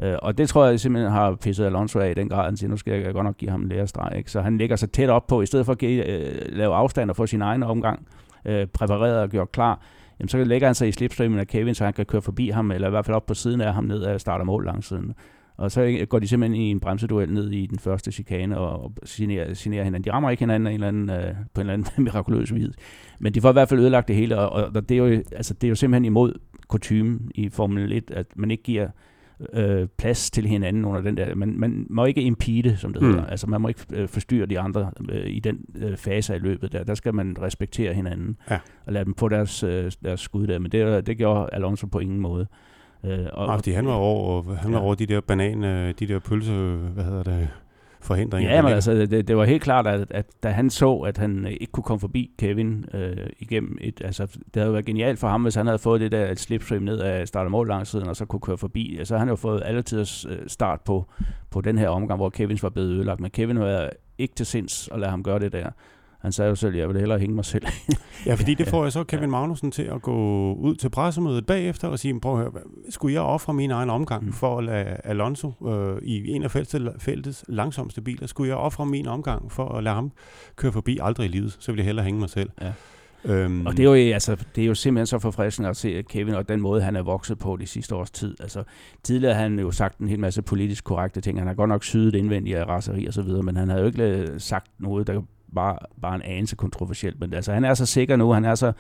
[0.04, 2.70] Øh, og det tror jeg simpelthen har pisset Alonso af i den grad, han siger,
[2.70, 4.18] nu skal jeg godt nok give ham en lærestreg.
[4.18, 4.32] Ikke?
[4.32, 7.10] Så han ligger så tæt op på, i stedet for at give, øh, lave afstand
[7.10, 8.08] og få sin egen omgang
[8.46, 9.82] øh, præpareret og gjort klar,
[10.20, 12.72] jamen så lægger han sig i slipstreamen af Kevin, så han kan køre forbi ham,
[12.72, 14.88] eller i hvert fald op på siden af ham ned og starter og mål langs
[14.88, 15.14] siden.
[15.58, 18.94] Og så går de simpelthen i en bremseduel ned i den første chikane og, og
[19.04, 20.04] signerer, signerer hinanden.
[20.04, 22.68] De rammer ikke hinanden en eller anden, øh, på en eller anden mirakuløs vis.
[23.20, 25.54] Men de får i hvert fald ødelagt det hele, og, og det, er jo, altså,
[25.54, 26.34] det er jo simpelthen imod
[26.68, 28.88] kutumen i Formel 1, at man ikke giver
[29.54, 31.36] øh, plads til hinanden under den der.
[31.36, 33.08] Man, man må ikke impede, som det mm.
[33.08, 33.26] hedder.
[33.26, 36.72] Altså man må ikke øh, forstyrre de andre øh, i den øh, fase af løbet
[36.72, 36.84] der.
[36.84, 38.60] Der skal man respektere hinanden ja.
[38.86, 40.60] og lade dem få deres, øh, deres skud der.
[40.60, 42.48] Men det, det gjorde Alonso på ingen måde.
[43.04, 44.84] Øh, og, Nej, fordi han var over, han var ja.
[44.84, 45.64] over de der banan,
[46.00, 46.52] de der pølse,
[46.94, 47.50] hvad hedder det,
[48.06, 48.56] forhindringer.
[48.56, 51.48] Ja, men altså, det, det var helt klart, at, at da han så, at han
[51.48, 55.42] ikke kunne komme forbi Kevin øh, igennem et, altså, det havde været genialt for ham,
[55.42, 58.16] hvis han havde fået det der slipstream ned af start og mål langs siden, og
[58.16, 58.98] så kunne køre forbi.
[59.00, 61.06] Altså, han jo fået alle tiders øh, start på,
[61.50, 64.90] på den her omgang, hvor Kevins var blevet ødelagt, men Kevin var ikke til sinds
[64.92, 65.70] at lade ham gøre det der.
[66.26, 67.66] Han sagde jo selv, jeg vil hellere hænge mig selv.
[68.26, 70.14] ja, fordi det får jeg så Kevin Magnussen til at gå
[70.54, 72.52] ud til pressemødet bagefter og sige, prøv at høre,
[72.90, 74.34] skulle jeg ofre min egen omgang mm.
[74.34, 76.52] for at lade Alonso øh, i en af
[77.00, 80.12] feltets langsomste biler, skulle jeg ofre min omgang for at lade ham
[80.56, 82.50] køre forbi aldrig i livet, så vil jeg hellere hænge mig selv.
[82.62, 82.72] Ja.
[83.26, 83.66] Øhm.
[83.66, 86.50] Og det er, jo, altså, det er jo simpelthen så forfriskende at se Kevin og
[86.50, 88.36] den måde, han er vokset på de sidste års tid.
[88.40, 88.64] Altså,
[89.04, 91.40] tidligere har han jo sagt en hel masse politisk korrekte ting.
[91.40, 93.88] Han har godt nok syet indvendigt af raseri og så videre, men han havde jo
[93.88, 95.22] ikke sagt noget, der
[95.56, 97.20] bare, bare en anelse kontroversielt.
[97.20, 98.72] Men altså, han er så sikker nu, han er så,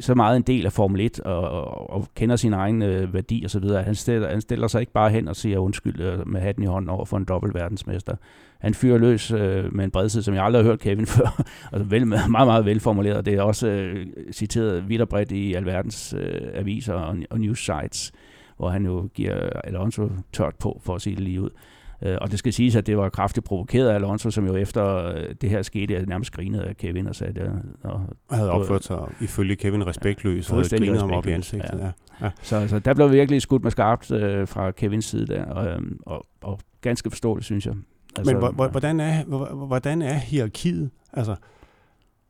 [0.00, 3.42] så meget en del af Formel 1 og, og, og kender sin egen øh, værdi
[3.44, 3.82] og så videre.
[3.82, 6.66] Han stiller, han stiller sig ikke bare hen og siger undskyld øh, med hatten i
[6.66, 8.16] hånden over for en dobbelt verdensmester.
[8.58, 11.42] Han fyrer løs øh, med en bredsid, som jeg aldrig har hørt Kevin før.
[11.72, 13.26] og vel, meget, meget velformuleret.
[13.26, 17.64] Det er også øh, citeret vidt og bredt i alverdens øh, aviser og, og news
[17.64, 18.12] sites,
[18.56, 21.50] hvor han jo giver Alonso tørt på, for at sige det lige ud.
[21.50, 21.77] Øh,
[22.20, 25.34] og det skal siges, at det var kraftigt provokeret af Alonso, som jo efter øh,
[25.40, 27.62] det her skete, nærmest grinede af Kevin og sagde det.
[27.82, 31.78] Og, havde opført sig ifølge Kevin respektløs, ja, og grinet ham op i ansigtet.
[31.78, 31.84] Ja.
[31.84, 31.92] Ja.
[32.22, 32.30] Ja.
[32.42, 36.26] Så, så der blev virkelig skudt med skarpt øh, fra Kevins side der, og, og,
[36.40, 37.74] og ganske forståeligt, synes jeg.
[38.16, 39.24] Altså, Men hvordan er,
[39.66, 40.90] hvordan er hierarkiet?
[41.12, 41.36] Altså,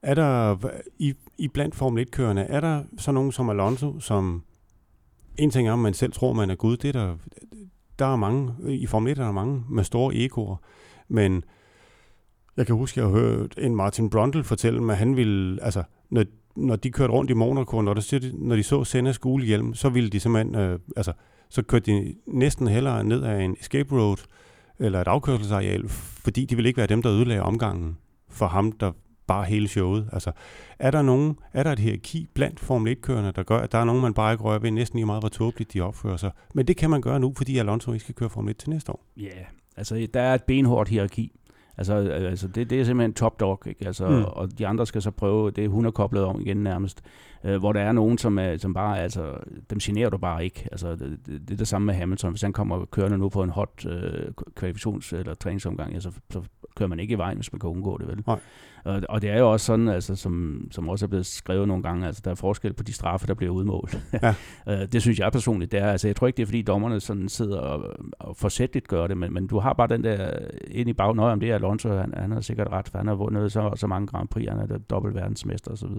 [0.02, 0.56] er der
[0.98, 4.42] i, i blandt Formel 1-kørende, er der så nogen som Alonso, som
[5.38, 7.16] en ting er, om man selv tror, man er Gud, det er der,
[7.98, 10.56] der er mange, øh, i Formel 1 er der mange med store egoer,
[11.08, 11.44] men
[12.56, 16.24] jeg kan huske, jeg har hørt en Martin Brundle fortælle, at han ville, altså, når,
[16.56, 19.88] når de kørte rundt i Monaco, når, der, når de så Sennas gule hjelm, så
[19.88, 21.12] ville de simpelthen, øh, altså,
[21.48, 24.16] så kørte de næsten hellere ned af en escape road,
[24.78, 27.96] eller et afkørselsareal, fordi de ville ikke være dem, der ødelagde omgangen
[28.28, 28.92] for ham, der
[29.28, 30.08] bare hele showet.
[30.12, 30.32] Altså,
[30.78, 33.84] er der nogen, er der et hierarki blandt Formel 1-kørende, der gør, at der er
[33.84, 36.30] nogen, man bare ikke rører ved, næsten lige meget, hvor tåbeligt de opfører sig.
[36.54, 38.92] Men det kan man gøre nu, fordi Alonso ikke skal køre Formel 1 til næste
[38.92, 39.04] år.
[39.16, 39.46] Ja, yeah.
[39.76, 41.32] altså der er et benhårdt hierarki.
[41.78, 43.86] Altså, altså det, det er simpelthen top dog, ikke?
[43.86, 44.24] Altså, mm.
[44.24, 47.02] og de andre skal så prøve, det er 100 koblet om igen nærmest,
[47.44, 49.34] øh, hvor der er nogen, som, er, som bare, altså,
[49.70, 50.68] dem generer du bare ikke.
[50.72, 52.30] Altså, det, det, det er det samme med Hamilton.
[52.30, 56.42] Hvis han kommer kørende nu på en hot øh, kvalifikations- eller træningsomgang, ja, så, så
[56.76, 58.22] kører man ikke i vejen, hvis man kan undgå det, vel?
[58.26, 58.38] Nej.
[58.84, 61.82] Og, og det er jo også sådan, altså, som, som også er blevet skrevet nogle
[61.82, 64.00] gange, altså der er forskel på de straffe, der bliver udmålt.
[64.22, 64.34] Ja.
[64.68, 65.90] Øh, det synes jeg personligt, det er.
[65.90, 69.16] Altså, jeg tror ikke, det er fordi dommerne sådan sidder og, og forsætligt gør det,
[69.16, 70.30] men, men du har bare den der
[70.70, 73.52] ind i bagnøje om det, Alonso, han, han har sikkert ret, for han har vundet
[73.52, 75.90] så, så mange Grand Prix, han er dobbelt verdensmester osv.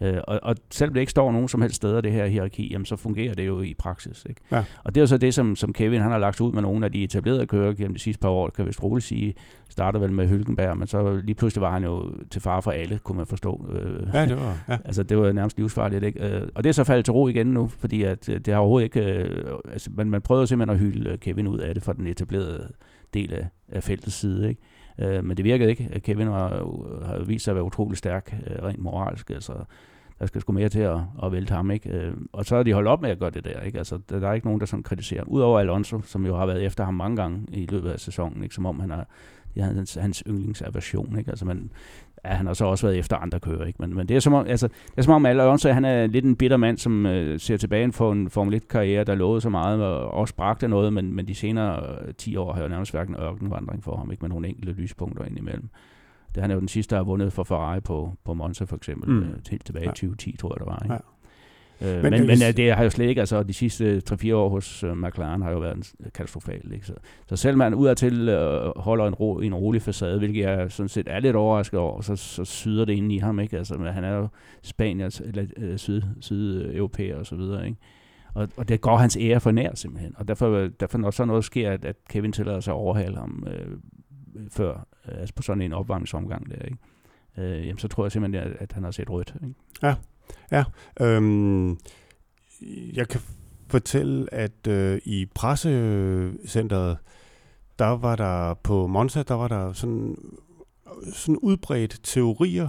[0.00, 2.84] Øh, og, og selvom det ikke står nogen som helst steder, det her hierarki, jamen,
[2.84, 4.26] så fungerer det jo i praksis.
[4.28, 4.40] Ikke?
[4.52, 4.64] Ja.
[4.84, 6.86] Og det er jo så det, som, som Kevin han har lagt ud med nogle
[6.86, 9.34] af de etablerede kører gennem de sidste par år, kan vi roligt sige,
[9.68, 12.98] startede vel med Hylkenberg, men så lige pludselig var han jo til far for alle,
[12.98, 13.66] kunne man forstå.
[13.72, 14.78] Øh, ja, det var, ja.
[14.84, 16.04] altså, det var nærmest livsfarligt.
[16.04, 16.36] Ikke?
[16.36, 18.60] Øh, og det er så faldet til ro igen nu, fordi at, øh, det har
[18.60, 19.00] overhovedet ikke...
[19.00, 22.68] Øh, altså, man, man prøvede simpelthen at hylde Kevin ud af det fra den etablerede
[23.14, 24.48] del af, af feltets side.
[24.48, 24.60] Ikke?
[24.98, 26.00] Øh, men det virkede ikke.
[26.04, 26.48] Kevin har,
[27.06, 29.30] har vist sig at være utrolig stærk, øh, rent moralsk.
[29.30, 29.52] Altså,
[30.18, 31.90] der skal sgu mere til at, at vælte ham, ikke?
[31.90, 33.78] Øh, og så er de holdt op med at gøre det der, ikke?
[33.78, 35.24] Altså, der, der er ikke nogen, der sådan kritiserer.
[35.24, 38.54] Udover Alonso, som jo har været efter ham mange gange i løbet af sæsonen, ikke?
[38.54, 39.06] Som om han har,
[39.54, 41.30] det er hans, hans yndlingsaversion, ikke?
[41.30, 41.70] Altså, man,
[42.24, 43.82] ja, han har så også været efter andre kører, ikke?
[43.82, 46.24] Men, men det er som om, altså, det er som om Alonso, han er lidt
[46.24, 49.82] en bitter mand, som øh, ser tilbage på en Formel 1-karriere, der lovede så meget,
[49.82, 53.16] og også bragte noget, men, men de senere øh, 10 år har jo nærmest hverken
[53.20, 54.20] ørkenvandring for ham, ikke?
[54.20, 55.68] Med nogle enkelte lyspunkter indimellem.
[56.34, 58.76] Det han er jo den sidste, der har vundet for Ferrari på, på Monza for
[58.76, 59.18] eksempel, mm.
[59.18, 59.90] øh, helt tilbage i ja.
[59.90, 60.80] 2010, tror jeg, det var.
[60.84, 60.94] Ikke?
[60.94, 60.98] Ja.
[61.80, 64.48] Øh, men men, men øh, det har jo slet ikke, altså de sidste 3-4 år
[64.48, 66.72] hos uh, McLaren har jo været en, katastrofalt.
[66.72, 66.86] Ikke?
[66.86, 66.92] Så,
[67.26, 71.08] så selv man udadtil uh, holder en, ro, en rolig facade, hvilket jeg sådan set
[71.10, 73.40] er lidt overrasket over, så, så syder det ind i ham.
[73.40, 73.58] Ikke?
[73.58, 74.28] Altså, han er jo
[74.62, 77.66] Spanier, eller uh, syd, sydeuropæer og så videre.
[77.66, 77.78] Ikke?
[78.34, 80.14] Og, og det går hans ære for nær simpelthen.
[80.16, 83.46] Og derfor, derfor når så noget sker, at, at Kevin tillader sig at overhale ham
[83.46, 83.76] øh,
[84.50, 86.76] før, altså på sådan en opvarmningsomgang der, ikke?
[87.38, 89.34] Øh, jamen, så tror jeg simpelthen, at, at han har set rødt.
[89.42, 89.54] Ikke?
[89.82, 89.94] Ja,
[90.52, 90.64] ja.
[91.00, 91.78] Øhm,
[92.92, 93.20] jeg kan
[93.68, 96.98] fortælle, at øh, i pressecenteret,
[97.78, 100.16] der var der på Monza, der var der sådan,
[101.12, 102.68] sådan udbredt teorier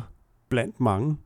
[0.49, 1.17] blandt mange,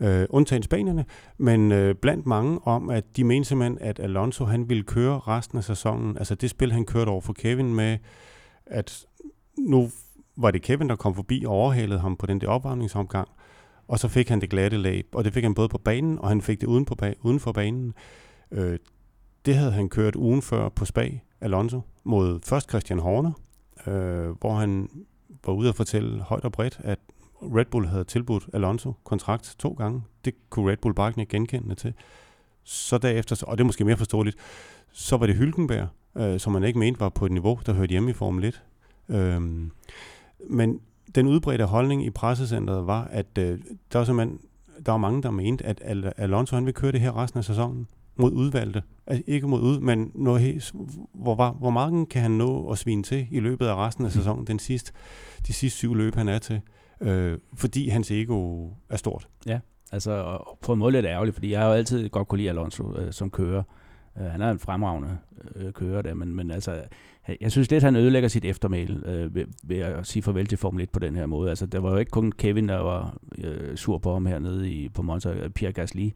[0.00, 1.04] øh, undtagen spanierne,
[1.38, 5.58] men øh, blandt mange om, at de mente simpelthen, at Alonso han ville køre resten
[5.58, 7.98] af sæsonen, altså det spil, han kørte over for Kevin med,
[8.66, 9.06] at
[9.58, 9.90] nu
[10.36, 13.28] var det Kevin, der kom forbi og overhalede ham på den der opvarmningsomgang,
[13.90, 16.28] og så fik han det glatte lag, og det fik han både på banen, og
[16.28, 17.94] han fik det uden, på ba- uden for banen.
[18.50, 18.78] Øh,
[19.46, 21.10] det havde han kørt ugen før på Spa,
[21.40, 23.32] Alonso, mod først Christian Horner,
[23.86, 24.88] øh, hvor han
[25.46, 26.98] var ude at fortælle højt og bredt, at
[27.42, 30.02] Red Bull havde tilbudt Alonso kontrakt to gange.
[30.24, 31.94] Det kunne Red Bull bare ikke genkende til.
[32.64, 34.36] Så derefter, og det er måske mere forståeligt,
[34.92, 37.90] så var det Hylkenberg, øh, som man ikke mente var på et niveau, der hørte
[37.90, 38.62] hjemme i Formel 1.
[39.08, 39.70] Øhm,
[40.50, 40.80] men
[41.14, 43.58] den udbredte holdning i pressecentret var, at øh,
[43.92, 44.38] der var simpelthen
[44.86, 47.44] der var mange, der mente, at Al- Alonso han vil køre det her resten af
[47.44, 47.86] sæsonen
[48.16, 48.82] mod udvalgte.
[49.06, 50.72] Altså ikke mod ud, men noget,
[51.14, 54.08] hvor, hvor, hvor meget kan han nå at svine til i løbet af resten af
[54.08, 54.12] mm.
[54.12, 54.92] sæsonen, den sidste,
[55.46, 56.60] de sidste syv løb, han er til.
[57.00, 59.28] Øh, fordi hans ego er stort.
[59.46, 59.58] Ja,
[59.92, 62.96] altså på en måde lidt ærgerligt, fordi jeg har jo altid godt kunne lide Alonso
[62.96, 63.62] øh, som kører.
[64.18, 65.18] Øh, han er en fremragende
[65.56, 66.82] øh, kører der, men, men altså,
[67.40, 70.82] jeg synes lidt, han ødelægger sit eftermæl øh, ved, ved at sige farvel til Formel
[70.82, 71.50] 1 på den her måde.
[71.50, 74.88] Altså, der var jo ikke kun Kevin, der var øh, sur på ham hernede i,
[74.88, 75.48] på Monza.
[75.54, 76.10] Pierre Gasly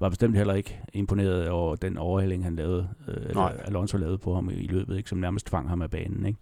[0.00, 3.52] var bestemt heller ikke imponeret over den overhældning, han lavede, øh, Nej.
[3.64, 6.26] Alonso lavede på ham i løbet, ikke, som nærmest tvang ham af banen.
[6.26, 6.38] Ikke?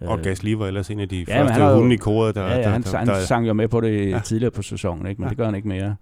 [0.00, 2.42] Og øh, Gasly var ellers en af de ja, første hunde i koret, der...
[2.42, 4.18] Ja, ja han, der, der, han sang jo med på det ja.
[4.24, 5.20] tidligere på sæsonen, ikke?
[5.20, 5.30] men ja.
[5.30, 5.96] det gør han ikke mere.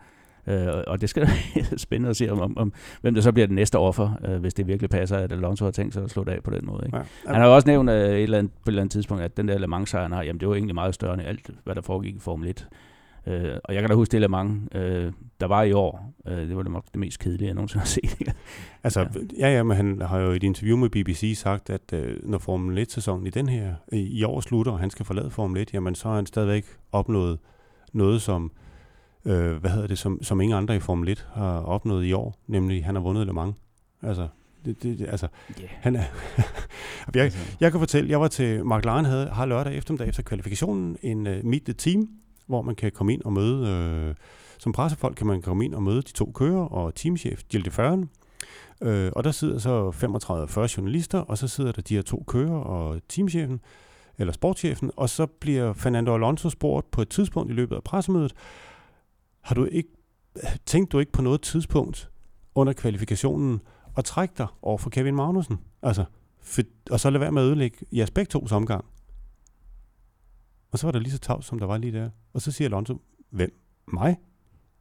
[0.46, 3.46] Øh, og det skal være spændende at se, om, om, om, hvem der så bliver
[3.46, 6.24] den næste offer, øh, hvis det virkelig passer, at Alonso har tænkt sig at slå
[6.24, 6.82] det af på den måde.
[6.86, 6.98] Ikke?
[6.98, 7.02] Ja.
[7.26, 9.36] Han har jo også nævnt øh, et eller andet, på et eller andet tidspunkt, at
[9.36, 11.82] den der Le Mans har, jamen det var egentlig meget større end alt, hvad der
[11.82, 12.68] foregik i Formel 1.
[13.26, 16.14] Øh, og jeg kan da huske det Le Mans, øh, der var i år.
[16.28, 18.34] Øh, det var det, nok det mest kedelige, jeg nogensinde har set.
[18.84, 19.06] altså,
[19.38, 19.48] ja.
[19.48, 22.78] ja, men han har jo i et interview med BBC sagt, at øh, når Formel
[22.78, 25.94] 1-sæsonen i den her, i, i år slutter, og han skal forlade Formel 1, jamen
[25.94, 27.38] så har han stadigvæk opnået
[27.92, 28.52] noget, som
[29.24, 32.34] øh, hvad hedder det, som, som ingen andre i Formel 1 har opnået i år,
[32.46, 33.56] nemlig han har vundet Le Mans.
[34.02, 34.28] Altså,
[34.64, 35.28] det, det, altså,
[35.60, 35.70] yeah.
[35.80, 36.04] han er
[37.14, 37.38] jeg, altså.
[37.60, 41.26] jeg kan fortælle, jeg var til, Mark Laren havde, har lørdag eftermiddag efter kvalifikationen en
[41.26, 42.08] uh, Meet the Team,
[42.46, 44.14] hvor man kan komme ind og møde, øh,
[44.58, 47.70] som pressefolk kan man komme ind og møde de to kører og teamchef Jill de
[47.70, 48.10] Fern.
[48.82, 49.90] Øh, og der sidder så
[50.70, 53.60] 35-40 journalister, og så sidder der de her to kører og teamchefen,
[54.18, 58.32] eller sportschefen, og så bliver Fernando Alonso spurgt på et tidspunkt i løbet af pressemødet,
[59.40, 59.88] har du ikke,
[60.66, 62.10] tænkt du ikke på noget tidspunkt
[62.54, 63.60] under kvalifikationen
[63.96, 65.58] at trække dig over for Kevin Magnussen?
[65.82, 66.04] Altså,
[66.40, 68.84] for, og så lade være med at ødelægge jeres begge tos omgang.
[70.72, 72.10] Og så var der lige så tavs, som der var lige der.
[72.32, 73.60] Og så siger Alonso, hvem?
[73.92, 74.16] Mig?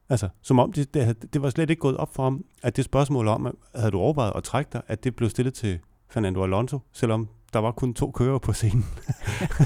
[0.08, 2.84] Altså, som om det, det, det var slet ikke gået op for ham, at det
[2.84, 6.78] spørgsmål om, havde du overvejet at trække dig, at det blev stillet til Fernando Alonso,
[6.92, 8.84] selvom der var kun to kører på scenen.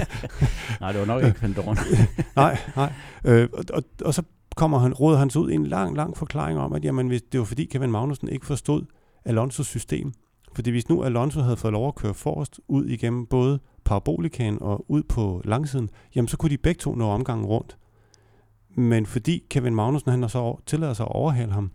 [0.81, 1.75] nej, det var nok ikke Fernando.
[2.37, 2.93] nej, nej.
[3.25, 4.23] Øh, og, og, og så
[4.57, 7.23] kommer han, råder han sig ud i en lang, lang forklaring om, at jamen, hvis
[7.23, 8.85] det var fordi Kevin Magnussen ikke forstod
[9.25, 10.13] Alonsos system.
[10.55, 14.91] Fordi hvis nu Alonso havde fået lov at køre forrest ud igennem både parabolikan og
[14.91, 17.77] ud på langsiden, jamen så kunne de begge to nå omgangen rundt.
[18.77, 21.71] Men fordi Kevin Magnussen han så tillader sig at overhale ham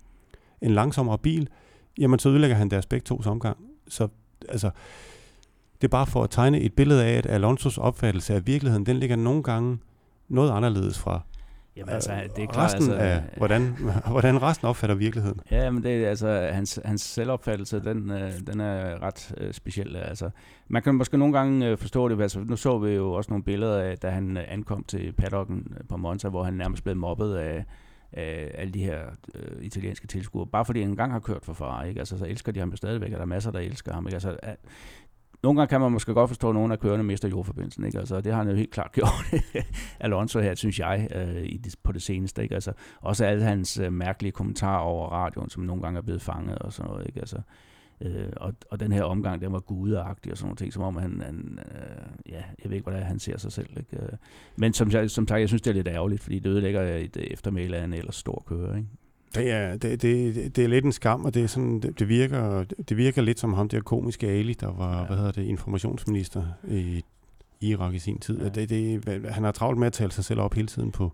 [0.62, 1.50] en langsommere bil,
[1.98, 3.58] jamen så ødelægger han deres begge tos omgang.
[3.88, 4.08] Så
[4.50, 4.70] altså,
[5.82, 8.98] det er bare for at tegne et billede af, at Alonsos opfattelse af virkeligheden, den
[8.98, 9.78] ligger nogle gange
[10.30, 11.22] noget anderledes fra
[11.80, 13.62] Jamen altså, det er klart, resten altså, af, hvordan,
[14.12, 15.40] hvordan resten opfatter virkeligheden.
[15.52, 19.96] Ja, men det er altså, hans, hans selvopfattelse, den, øh, den er ret øh, speciel.
[19.96, 20.30] Altså,
[20.68, 23.44] man kan måske nogle gange øh, forstå det, altså, nu så vi jo også nogle
[23.44, 27.66] billeder af, da han ankom til paddocken på Monza, hvor han nærmest blev mobbet af,
[28.14, 29.00] af alle de her
[29.36, 30.48] øh, italienske tilskuere.
[30.48, 32.00] Bare fordi han engang har kørt for Ferrari, ikke?
[32.00, 34.08] Altså, så elsker de ham stadigvæk, og der er masser, der elsker ham.
[34.08, 34.16] Ikke?
[34.16, 34.38] Altså,
[35.44, 37.86] nogle gange kan man måske godt forstå, at nogle af kørende mister jordforbindelsen.
[37.86, 38.00] Ikke?
[38.00, 39.34] Altså, det har han jo helt klart gjort,
[40.00, 42.44] Alonso her, synes jeg, øh, i det, på det seneste.
[42.44, 42.56] Ikke?
[42.56, 42.72] Altså,
[43.02, 46.74] også alle hans øh, mærkelige kommentarer over radioen, som nogle gange er blevet fanget og
[46.74, 47.08] sådan noget.
[47.08, 47.20] Ikke?
[47.20, 47.42] Altså,
[48.02, 50.96] øh, og, og den her omgang, den var gudeagtig og sådan noget ting, som om
[50.96, 53.70] han, han øh, ja, jeg ved ikke, hvordan han ser sig selv.
[53.78, 54.04] Ikke?
[54.04, 54.10] Øh,
[54.56, 57.78] men som, som sagt, jeg synes, det er lidt ærgerligt, fordi det ødelægger et eftermæle
[57.78, 58.76] af en ellers stor kører.
[58.76, 58.88] Ikke?
[59.36, 62.10] Det er, det, det, det er lidt en skam, og det, er sådan, det, det,
[62.10, 65.06] virker, det virker lidt som ham der komiske Ali, der var ja.
[65.06, 67.04] hvad hedder det, informationsminister i
[67.62, 68.42] Irak i sin tid.
[68.42, 68.50] Ja.
[68.50, 71.12] Det, det, han har travlt med at tale sig selv op hele tiden på...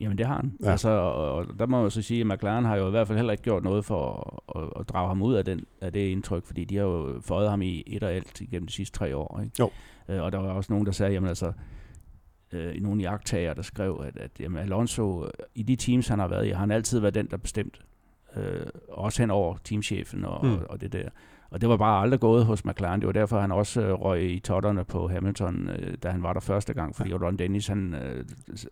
[0.00, 0.52] Jamen det har han.
[0.62, 0.70] Ja.
[0.70, 3.18] Altså, og, og der må man så sige, at McLaren har jo i hvert fald
[3.18, 6.00] heller ikke gjort noget for at, at, at drage ham ud af, den, af det
[6.00, 9.16] indtryk, fordi de har jo fået ham i et og alt igennem de sidste tre
[9.16, 9.40] år.
[9.44, 9.52] Ikke?
[9.58, 9.70] Jo.
[10.08, 11.52] Øh, og der var også nogen, der sagde, jamen altså,
[12.52, 16.28] øh, nogle jagttager, der skrev, at, at jamen, Alonso, øh, i de teams, han har
[16.28, 17.80] været i, har han altid været den, der bestemt.
[18.36, 20.52] Øh, også hen over teamchefen og, mm.
[20.52, 21.08] og, og det der.
[21.50, 23.00] Og det var bare aldrig gået hos McLaren.
[23.00, 26.32] Det var derfor, han også øh, røg i totterne på Hamilton, øh, da han var
[26.32, 26.96] der første gang.
[26.96, 27.16] Fordi ja.
[27.16, 28.24] Ron Dennis, han, øh,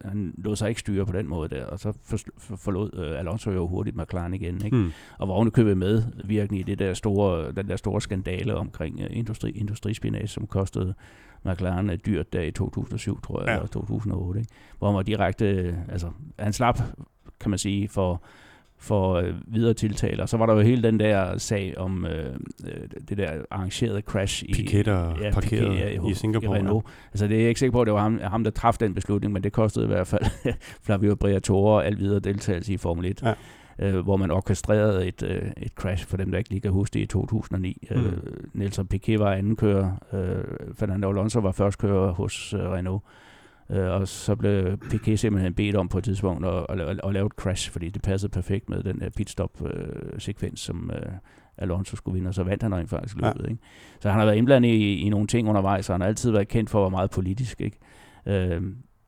[0.04, 1.64] han lod sig ikke styre på den måde der.
[1.66, 4.64] Og så for, for, forlod øh, Alonso jo hurtigt McLaren igen.
[4.64, 4.76] Ikke?
[4.76, 4.90] Mm.
[5.18, 9.06] Og var købet med virkelig i det der store, den der store skandale omkring uh,
[9.10, 10.94] industri, industrispinage, som kostede
[11.44, 13.54] McLaren er dyrt der i 2007, tror jeg, ja.
[13.54, 14.52] eller 2008, ikke?
[14.78, 16.80] hvor han var direkte, altså han slap,
[17.40, 18.22] kan man sige, for,
[18.78, 20.22] for øh, videre tiltale.
[20.22, 22.34] Og så var der jo hele den der sag om øh,
[22.66, 26.56] øh det der arrangerede crash i, Piquet ja, parkeret Piquet, i, i Singapore.
[26.56, 26.86] I Renault.
[27.12, 28.94] Altså det er jeg ikke sikker på, at det var ham, ham der træffede den
[28.94, 30.24] beslutning, men det kostede i hvert fald
[30.84, 33.22] Flavio Briatore og al videre deltagelse i Formel 1.
[33.22, 33.34] Ja
[33.78, 36.94] øh, hvor man orkestrerede et, øh, et crash, for dem, der ikke lige kan huske
[36.94, 37.86] det, i 2009.
[37.90, 37.96] Mm.
[37.96, 38.12] Øh,
[38.52, 43.02] Nelson Piquet var anden kører, øh, Fernando Alonso var først kører hos øh, Renault,
[43.70, 47.12] øh, og så blev Piquet simpelthen bedt om på et tidspunkt at, at, at, at
[47.12, 51.12] lave et crash, fordi det passede perfekt med den her pitstop-sekvens, øh, som øh,
[51.58, 53.44] Alonso skulle vinde, og så vandt han rent faktisk løbet.
[53.44, 53.50] Ja.
[53.50, 53.62] Ikke?
[54.00, 56.48] Så han har været indblandet i, i nogle ting undervejs, og han har altid været
[56.48, 57.60] kendt for at være meget politisk.
[57.60, 57.78] Ikke?
[58.26, 58.62] Øh,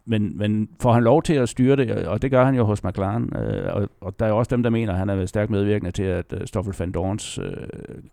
[0.07, 2.85] men, men får han lov til at styre det, og det gør han jo hos
[2.85, 5.91] McLaren, øh, og, og der er også dem, der mener, at han er stærkt medvirkende
[5.91, 7.47] til, at uh, Stoffel van Dorns øh,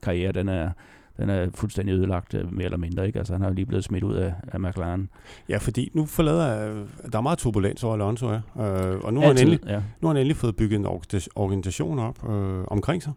[0.04, 0.70] karriere, den er,
[1.18, 3.08] den er fuldstændig ødelagt, øh, mere eller mindre.
[3.08, 3.20] Ikke?
[3.20, 5.10] Altså, han er jo lige blevet smidt ud af, af McLaren.
[5.50, 6.74] Ja, fordi nu forlader
[7.12, 8.36] der er meget turbulens over Alonso, ja.
[8.36, 9.82] øh, og nu har, han endelig, ja.
[10.02, 10.86] nu har han endelig fået bygget en
[11.36, 13.14] organisation op øh, omkring sig,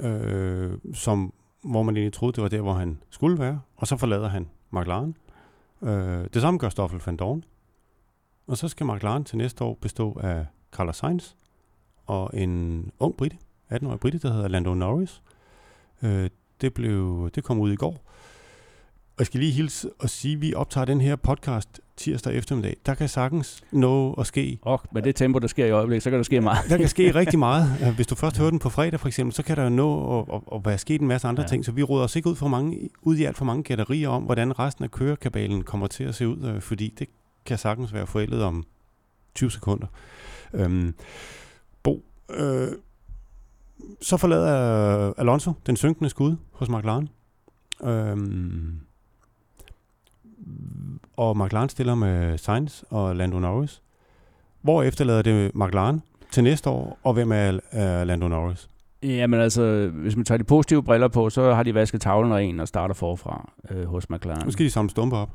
[0.00, 1.32] øh, som,
[1.64, 4.48] hvor man egentlig troede, det var der, hvor han skulle være, og så forlader han
[4.72, 5.16] McLaren.
[5.82, 7.44] Øh, det samme gør Stoffel van Dorn.
[8.46, 11.32] Og så skal McLaren til næste år bestå af Carlos Sainz
[12.06, 13.36] og en ung brite,
[13.72, 15.22] 18-årig brite, der hedder Lando Norris.
[16.02, 16.30] Øh,
[16.60, 18.04] det, blev, det kom ud i går.
[19.16, 22.76] Og jeg skal lige hilse og sige, at vi optager den her podcast tirsdag eftermiddag.
[22.86, 24.58] Der kan sagtens nå at ske.
[24.62, 26.70] Og med det tempo, der sker i øjeblikket, så kan der ske meget.
[26.70, 27.94] der kan ske rigtig meget.
[27.94, 30.34] Hvis du først hører den på fredag for eksempel, så kan der jo nå at,
[30.34, 31.48] at, at være sket en masse andre ja.
[31.48, 31.64] ting.
[31.64, 34.22] Så vi råder os ikke ud, for mange, ud i alt for mange gætterier om,
[34.22, 36.44] hvordan resten af kørekabalen kommer til at se ud.
[36.44, 37.08] Øh, fordi det
[37.46, 38.64] kan sagtens være forældet om
[39.34, 39.86] 20 sekunder.
[40.54, 40.94] Øhm,
[41.82, 42.68] Bo, øh,
[44.02, 47.08] så forlader Alonso den synkende skud hos McLaren.
[47.84, 48.80] Øhm,
[51.16, 53.82] og McLaren stiller med Sainz og Lando Norris.
[54.62, 58.68] Hvor efterlader det McLaren til næste år, og hvem er, er Lando Norris?
[59.02, 62.60] Jamen altså, hvis man tager de positive briller på, så har de vasket tavlen ren
[62.60, 64.44] og starter forfra øh, hos McLaren.
[64.44, 65.30] Nu skal de samle stumper op.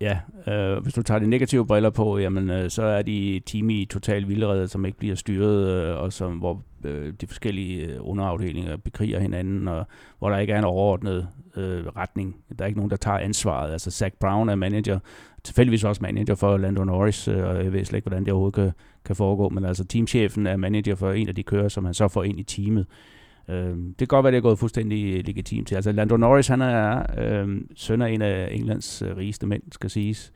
[0.00, 3.70] Ja, øh, hvis du tager de negative briller på, jamen, øh, så er de team
[3.70, 7.96] i total vildrede, som ikke bliver styret, øh, og som, hvor øh, de forskellige øh,
[8.00, 9.86] underafdelinger bekriger hinanden, og
[10.18, 12.36] hvor der ikke er en overordnet øh, retning.
[12.58, 13.72] Der er ikke nogen, der tager ansvaret.
[13.72, 14.98] Altså Zach Brown er manager,
[15.44, 18.54] tilfældigvis også manager for Lando Norris, øh, og jeg ved slet ikke, hvordan det overhovedet
[18.54, 18.72] kan,
[19.04, 22.08] kan foregå, men altså teamchefen er manager for en af de kører, som han så
[22.08, 22.86] får ind i teamet.
[22.90, 23.17] Øh,
[23.48, 25.74] det kan godt være, det er gået fuldstændig legitimt til.
[25.74, 29.90] Altså Lando Norris, han er øh, søn af en af Englands øh, rigeste mænd, skal
[29.90, 30.32] siges.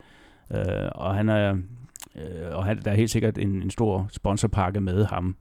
[0.55, 0.61] Øh,
[0.95, 1.57] og han er,
[2.17, 2.23] øh,
[2.57, 5.37] og han, der er helt sikkert en, en stor sponsorpakke med ham.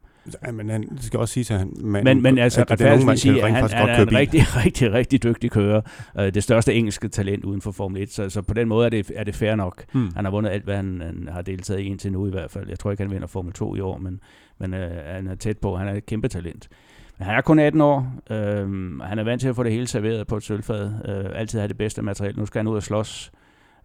[0.46, 1.74] Ja, men han skal også sige, at han...
[1.82, 4.92] Man, men, men altså, at retfærdigt vil sige, at han, han er en rigtig, rigtig,
[4.94, 5.82] rigtig dygtig kører.
[6.16, 8.12] Uh, det største engelske talent uden for Formel 1.
[8.12, 9.84] Så, så på den måde er det, er det fair nok.
[9.92, 10.12] Hmm.
[10.16, 12.70] Han har vundet alt, hvad han, han har deltaget i indtil nu i hvert fald.
[12.70, 14.20] Jeg tror ikke, han vinder Formel 2 i år, men,
[14.60, 15.78] men uh, han er tæt på.
[15.78, 16.70] Han er et kæmpe talent.
[17.22, 18.14] Men han er kun 18 år.
[18.30, 20.92] Øh, han er vant til at få det hele serveret på et sølvfad.
[21.06, 22.38] Øh, altid have det bedste materiale.
[22.38, 23.32] Nu skal han ud og slås.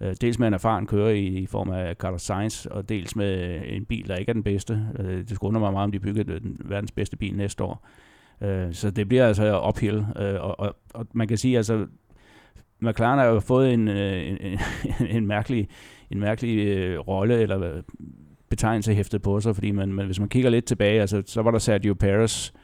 [0.01, 3.61] Øh, dels med en erfaren kører i, i form af Carlos Sainz, og dels med
[3.66, 4.87] en bil, der ikke er den bedste.
[4.99, 7.87] Øh, det skulle undre mig meget, om de bygger den verdens bedste bil næste år.
[8.41, 10.07] Øh, så det bliver altså uphill.
[10.18, 11.87] Øh, og, og, og man kan sige, altså
[12.80, 14.59] McLaren har jo fået en, øh, en, en,
[15.16, 15.68] en mærkelig,
[16.11, 17.82] en mærkelig øh, rolle, eller øh,
[18.49, 21.51] betegnelse hæftet på sig, fordi man, man, hvis man kigger lidt tilbage, altså, så var
[21.51, 22.61] der Sergio Perez, øh,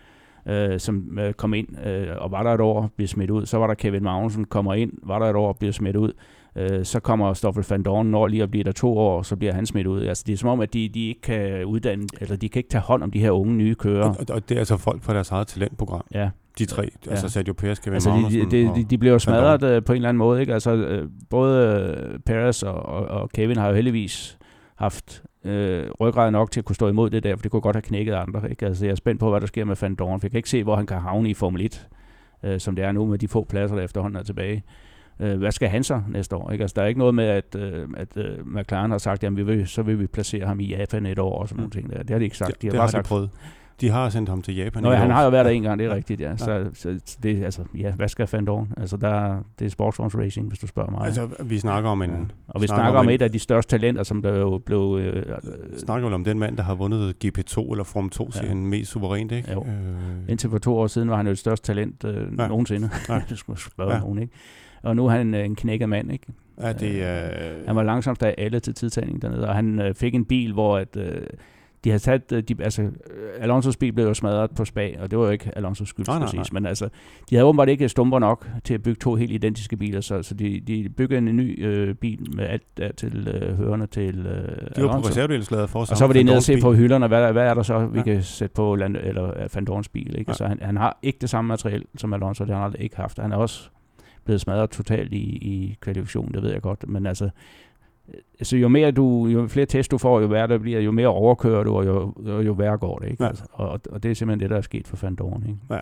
[0.78, 3.46] som øh, kom ind øh, og var der et år, blev smidt ud.
[3.46, 6.12] Så var der Kevin Magnussen, kommer ind, var der et år, bliver smidt ud.
[6.56, 9.52] Øh, så kommer Stoffel van Dorn, når lige at blive der to år, så bliver
[9.52, 10.02] han smidt ud.
[10.02, 12.70] Altså, det er som om, at de, de ikke kan uddanne, eller de kan ikke
[12.70, 14.08] tage hånd om de her unge nye kører.
[14.08, 16.04] Og, og det er altså folk fra deres eget talentprogram.
[16.14, 16.30] Ja.
[16.58, 17.10] De tre, ja.
[17.10, 19.92] altså Sergio Perez, Kevin altså, Magnussen de, de, de, de bliver jo smadret øh, på
[19.92, 20.40] en eller anden måde.
[20.40, 20.54] Ikke?
[20.54, 24.38] Altså, øh, både Perez og, og, og Kevin har jo heldigvis
[24.82, 27.76] haft øh, ryggrad nok til at kunne stå imod det der, for det kunne godt
[27.76, 28.50] have knækket andre.
[28.50, 28.66] Ikke?
[28.66, 30.50] Altså, jeg er spændt på, hvad der sker med Van Dorn, for jeg kan ikke
[30.50, 31.88] se, hvor han kan havne i Formel 1,
[32.42, 34.64] øh, som det er nu med de få pladser, der efterhånden er tilbage.
[35.20, 36.50] Øh, hvad skal han så næste år?
[36.50, 36.62] Ikke?
[36.62, 39.42] Altså, der er ikke noget med, at, øh, at øh, McLaren har sagt, at vi
[39.42, 41.60] vil, så vil vi placere ham i Japan et år og sådan mm.
[41.60, 41.90] nogle ting.
[41.90, 41.98] Der.
[41.98, 42.48] Det har de ikke sagt.
[42.48, 43.30] De, de har det bare har sagt, de prøvet.
[43.82, 44.82] De har sendt ham til Japan.
[44.82, 46.36] Nå, ja, han har jo været der en gang, det er rigtigt, ja.
[46.36, 48.72] Så, så, så det, altså, ja, hvad skal Van Dorn?
[48.76, 51.00] Altså, der, det er sportsvogns racing, hvis du spørger mig.
[51.06, 52.10] Altså, vi snakker om en...
[52.10, 52.16] Ja.
[52.48, 54.98] Og vi snakker, snakker om, en, et af de største talenter, som der jo blev...
[55.02, 55.22] Øh,
[55.78, 58.40] snakker vel om den mand, der har vundet GP2 eller Form 2 ja.
[58.40, 59.52] serien mest suverænt, ikke?
[59.52, 59.66] Jo.
[59.66, 60.28] Øh.
[60.28, 62.48] Indtil for to år siden var han jo det største talent øh, ja.
[62.48, 62.90] nogensinde.
[63.08, 63.22] Ja.
[63.28, 64.00] det skulle spørge ja.
[64.00, 64.32] nogen, ikke?
[64.82, 66.26] Og nu er han øh, en knækket mand, ikke?
[66.60, 66.94] Ja, det.
[66.94, 67.66] Øh...
[67.66, 70.78] Han var langsomst af alle til tidtagning dernede, og han øh, fik en bil, hvor
[70.78, 70.96] at...
[70.96, 71.26] Øh,
[71.84, 72.88] de havde sat, øh, de, altså,
[73.40, 76.18] Alonso's bil blev jo smadret på spag, og det var jo ikke Alonso's skyld, nej,
[76.18, 76.60] præcis, nej, nej.
[76.60, 76.88] men altså,
[77.30, 80.34] de havde åbenbart ikke stumper nok til at bygge to helt identiske biler, så, så
[80.34, 84.76] de, de byggede en ny øh, bil med alt der til øh, hørende til øh,
[84.76, 87.32] De var på reservedelslaget for Og så var de nede og se på hylderne, hvad,
[87.32, 88.04] hvad er der så, vi ja.
[88.04, 90.30] kan sætte på land, eller Van Dorns bil, ikke?
[90.30, 90.34] Ja.
[90.34, 92.96] Så han, han har ikke det samme materiel som Alonso, det har han aldrig ikke
[92.96, 93.18] haft.
[93.18, 93.70] Han er også
[94.24, 97.30] blevet smadret totalt i, i kvalifikationen, det ved jeg godt, men altså,
[98.42, 101.08] så jo mere du, jo flere test du får, jo værre det bliver, jo mere
[101.08, 103.10] overkører du, og jo, jo, jo værre går det.
[103.10, 103.22] Ikke?
[103.22, 103.28] Ja.
[103.28, 105.44] Altså, og, og det er simpelthen det, der er sket for Van Dorn.
[105.48, 105.58] Ikke?
[105.70, 105.78] Ja.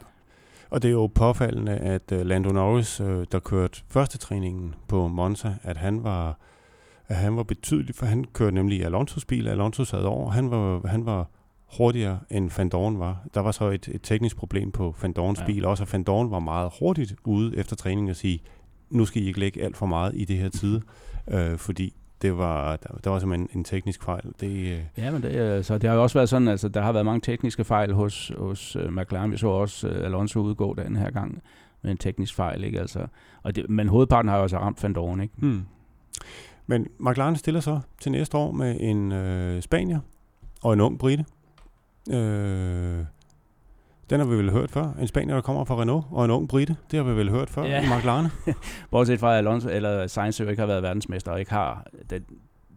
[0.71, 5.09] Og det er jo påfaldende, at uh, Lando Norris, uh, der kørte første træningen på
[5.09, 6.39] Monza, at han var,
[7.09, 10.87] at han var betydelig, for han kørte nemlig Alonso's bil, Alonso sad over, han var,
[10.87, 11.31] han var
[11.79, 13.27] hurtigere end Van Dorn var.
[13.35, 15.47] Der var så et, et teknisk problem på Van Dorns ja.
[15.47, 18.43] bil, også at Van Dorn var meget hurtigt ude efter træningen og sige,
[18.91, 20.81] nu skal I ikke lægge alt for meget i det her tid,
[21.29, 24.25] øh, fordi det var, der, der var simpelthen en teknisk fejl.
[24.41, 24.81] Det, øh.
[24.97, 27.21] Ja, men det, så det har jo også været sådan, altså der har været mange
[27.21, 29.33] tekniske fejl hos, hos uh, McLaren.
[29.33, 31.43] Vi så også uh, Alonso udgå den her gang
[31.83, 32.81] med en teknisk fejl, ikke?
[32.81, 33.07] Altså,
[33.43, 35.35] og det, men hovedparten har jo også ramt Van ikke?
[35.37, 35.63] Hmm.
[36.67, 40.01] Men McLaren stiller så til næste år med en øh, spanier
[40.63, 41.25] og en ung brite.
[42.11, 43.05] Øh,
[44.11, 44.93] den har vi vel hørt før.
[45.01, 46.77] En spanier, der kommer fra Renault, og en ung brite.
[46.91, 47.97] Det har vi vel hørt før ja.
[47.97, 48.27] McLaren.
[48.91, 52.25] Bortset fra, at Alonso, eller Sainz jo ikke har været verdensmester, og ikke har den,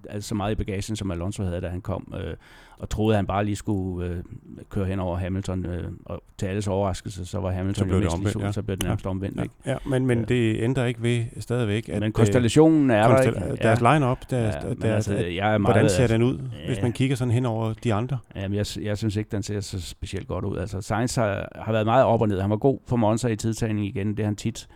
[0.10, 2.34] altså så meget i bagagen, som Alonso havde, da han kom, øh,
[2.78, 4.24] og troede, at han bare lige skulle øh,
[4.70, 8.10] køre hen over Hamilton, øh, og til alles overraskelse, så var Hamilton så blev det
[8.14, 8.52] omvendt, ja.
[8.52, 9.38] så blev det nærmest omvendt.
[9.38, 9.56] Ja, ikke?
[9.66, 10.26] ja men, men ja.
[10.26, 12.00] det ændrer ikke ved stadigvæk, at...
[12.00, 13.40] Men konstellationen er der ikke.
[13.62, 13.94] Deres ja.
[13.94, 16.68] line-up, deres, ja, der, altså, jeg er meget, hvordan ser den ud, ja.
[16.68, 18.18] hvis man kigger sådan hen over de andre?
[18.36, 20.58] Jamen, jeg, jeg synes ikke, den ser så specielt godt ud.
[20.58, 22.42] Altså, Sainz har, har været meget op og ned.
[22.42, 24.68] Han var god på Monza i tidtagning igen, det er han tit.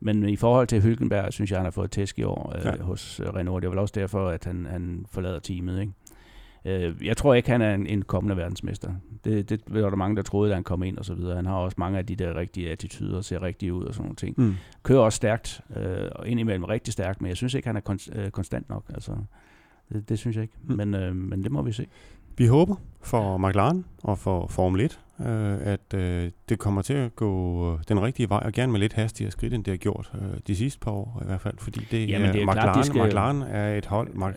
[0.00, 2.82] Men i forhold til Hülkenberg, synes jeg, han har fået tæsk i år øh, ja.
[2.82, 3.62] hos øh, Renault.
[3.62, 5.80] Det er vel også derfor, at han, han forlader teamet.
[5.80, 5.92] Ikke?
[6.64, 8.92] Øh, jeg tror ikke, han er en, en kommende verdensmester.
[9.24, 11.36] Det, det var der mange, der troede, da han kom ind og så videre.
[11.36, 14.16] Han har også mange af de der rigtige attityder, ser rigtig ud og sådan nogle
[14.16, 14.34] ting.
[14.38, 14.54] Mm.
[14.82, 18.18] Kører også stærkt, øh, og indimellem rigtig stærkt, men jeg synes ikke, han er kon-
[18.18, 18.84] øh, konstant nok.
[18.94, 19.12] Altså,
[19.92, 20.76] det, det synes jeg ikke, mm.
[20.76, 21.86] men, øh, men det må vi se.
[22.36, 27.16] Vi håber for McLaren og for Formel 1, øh, at øh, det kommer til at
[27.16, 30.12] gå øh, den rigtige vej, og gerne med lidt hastigere skridt, end det har gjort
[30.14, 32.76] øh, de sidste par år i hvert fald, fordi det, Jamen, det er McLaren, klart,
[32.76, 33.06] de skal...
[33.06, 34.34] McLaren er et hold, Øh,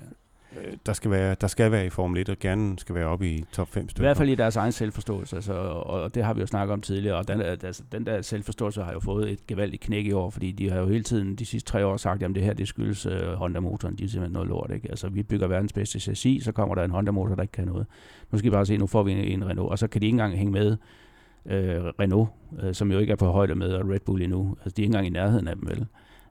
[0.86, 3.46] der skal, være, der skal være i Formel 1, og gerne skal være oppe i
[3.52, 4.04] top 5 stykker.
[4.04, 6.82] I hvert fald i deres egen selvforståelse, altså, og det har vi jo snakket om
[6.82, 10.30] tidligere, og den, altså, den der selvforståelse har jo fået et gevaldigt knæk i år,
[10.30, 12.68] fordi de har jo hele tiden de sidste tre år sagt, at det her det
[12.68, 14.72] skyldes uh, Honda-motoren, de er simpelthen noget lort.
[14.74, 14.90] Ikke?
[14.90, 17.86] Altså, vi bygger verdens bedste chassis, så kommer der en Honda-motor, der ikke kan noget.
[18.32, 20.06] Nu skal vi bare se, nu får vi en, en Renault, og så kan de
[20.06, 20.72] ikke engang hænge med
[21.46, 21.52] uh,
[22.00, 22.30] Renault,
[22.64, 24.58] uh, som jo ikke er på højde med, og Red Bull endnu.
[24.64, 25.88] Altså, de er ikke engang i nærheden af dem, vel?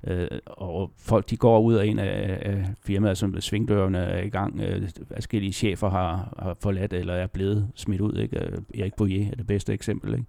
[0.06, 4.28] Øh, og folk de går ud af en af, af firmaer, som svingdørene er i
[4.28, 4.60] gang.
[4.60, 8.18] Øh, forskellige chefer har, har forladt eller er blevet smidt ud.
[8.18, 8.44] Ikke?
[8.44, 10.14] Øh, Erik Bouillet er det bedste eksempel.
[10.14, 10.26] Ikke?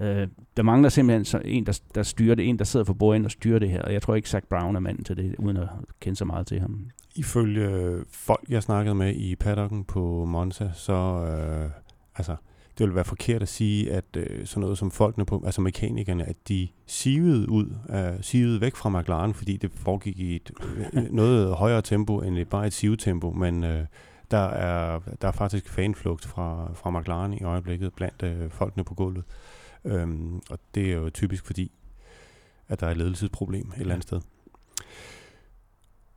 [0.00, 3.24] Øh, der mangler simpelthen så en, der, der styrer det, en, der sidder for bordet
[3.24, 3.82] og styrer det her.
[3.82, 5.68] Og jeg tror ikke, Zach Brown er manden til det, uden at
[6.00, 6.90] kende så meget til ham.
[7.16, 11.70] Ifølge folk, jeg snakkede med i paddocken på Monza, så øh,
[12.16, 12.36] altså,
[12.78, 16.24] det vil være forkert at sige, at øh, sådan noget som folkene på, altså mekanikerne,
[16.24, 21.04] at de sivede ud, øh, sivede væk fra McLaren, fordi det foregik i et øh,
[21.04, 23.86] øh noget højere tempo end bare et sivetempo, men øh,
[24.30, 28.94] der, er, der er faktisk fanflugt fra, fra McLaren i øjeblikket blandt øh, folkene på
[28.94, 29.24] gulvet.
[29.84, 31.72] Øhm, og det er jo typisk fordi,
[32.68, 34.20] at der er et ledelsesproblem et eller andet sted.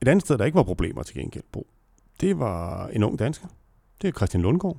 [0.01, 1.67] Et andet sted, der ikke var problemer til gengæld på,
[2.21, 3.47] det var en ung dansker,
[4.01, 4.77] Det er Christian Lundgaard.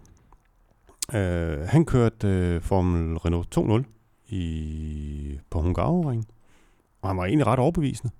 [1.14, 3.84] Øh, han kørte øh, Formel Renault 2.0
[4.28, 6.26] i, på Hungaroring,
[7.02, 8.12] og han var egentlig ret overbevisende.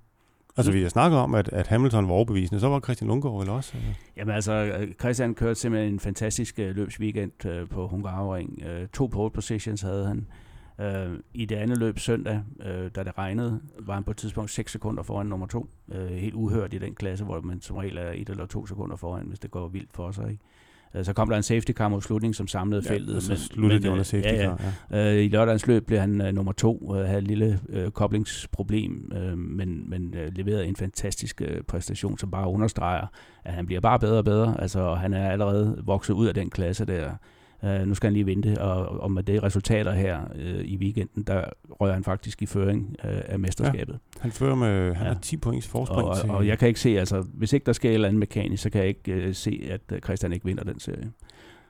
[0.57, 3.49] Altså, vi har snakket om, at, at Hamilton var overbevisende, så var Christian Lundgaard vel
[3.49, 3.77] også?
[3.77, 3.93] Eller?
[4.17, 8.63] Jamen altså, Christian kørte simpelthen en fantastisk uh, løbsweekend uh, på Hungaroring.
[8.65, 10.27] Uh, to pole positions havde han.
[10.79, 12.65] Uh, I det andet løb søndag, uh,
[12.95, 15.69] da det regnede, var han på et tidspunkt 6 sekunder foran nummer to.
[15.87, 18.95] Uh, helt uhørt i den klasse, hvor man som regel er et eller to sekunder
[18.95, 20.31] foran, hvis det går vildt for sig.
[20.31, 20.43] Ikke?
[21.03, 23.23] Så kom der en safety car mod slutning, som samlede ja, feltet.
[23.23, 24.55] Så sluttede det under safety ja, ja.
[24.55, 25.11] car, ja.
[25.11, 29.37] I lørdagens løb blev han uh, nummer to, uh, havde et lille uh, koblingsproblem, uh,
[29.37, 33.07] men, men uh, leverede en fantastisk uh, præstation, som bare understreger,
[33.45, 34.61] at han bliver bare bedre og bedre.
[34.61, 37.09] Altså, og han er allerede vokset ud af den klasse der.
[37.65, 41.23] Uh, nu skal han lige vente, og, og med det resultater her uh, i weekenden,
[41.23, 43.93] der rører han faktisk i føring uh, af mesterskabet.
[43.93, 45.13] Ja, han fører med, han ja.
[45.13, 46.07] har 10 points forspring.
[46.07, 46.29] Og, til...
[46.29, 48.69] og jeg kan ikke se, altså hvis ikke der sker et eller andet mekanisk, så
[48.69, 51.11] kan jeg ikke uh, se, at Christian ikke vinder den serie.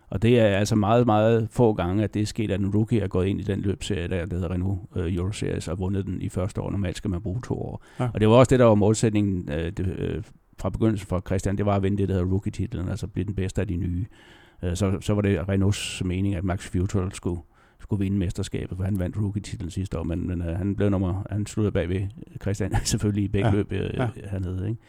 [0.10, 3.00] Og det er altså meget, meget få gange, at det er sket, at en rookie
[3.00, 6.22] er gået ind i den løbserie, der, der hedder Renault uh, Euroseries, og vundet den
[6.22, 6.72] i første år.
[6.72, 7.84] Normalt skal man bruge to år.
[8.00, 8.10] Ja.
[8.14, 10.24] Og det var også det, der var målsætningen uh, det, uh,
[10.60, 11.58] fra begyndelsen for Christian.
[11.58, 14.06] Det var at vinde det, der hedder rookie-titlen, altså blive den bedste af de nye.
[14.64, 17.42] Uh, så, så var det Renaults mening, at Max Futural skulle,
[17.80, 21.24] skulle vinde mesterskabet, for han vandt rookie-titlen sidste år, men, men uh, han blev nummer,
[21.30, 22.08] han sluttede bagved
[22.42, 23.54] Christian, selvfølgelig i begge ja.
[23.54, 24.08] løb uh, ja.
[24.32, 24.70] hernede.
[24.70, 24.82] Ikke?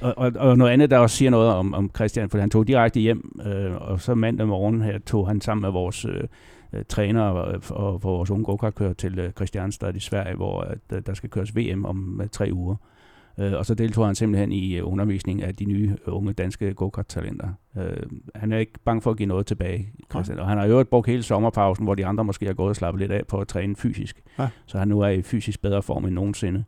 [0.00, 2.68] Og, og, og noget andet, der også siger noget om, om Christian, for han tog
[2.68, 6.22] direkte hjem, øh, og så mandag morgen her tog han sammen med vores øh,
[6.72, 10.78] øh træner og, og for vores unge go til øh, Christianstad i Sverige, hvor at,
[10.92, 12.74] øh, der skal køres VM om øh, tre uger.
[12.74, 12.97] Øh,
[13.38, 17.48] og så deltog han simpelthen i øh, undervisning af de nye øh, unge danske go-kart-talenter.
[17.78, 17.96] Øh,
[18.34, 20.38] han er ikke bange for at give noget tilbage, Christian.
[20.38, 20.42] Ja.
[20.42, 23.00] Og han har jo brugt hele sommerpausen, hvor de andre måske har gået og slappet
[23.00, 24.22] lidt af på at træne fysisk.
[24.38, 24.48] Ja.
[24.66, 26.64] Så han nu er i fysisk bedre form end nogensinde.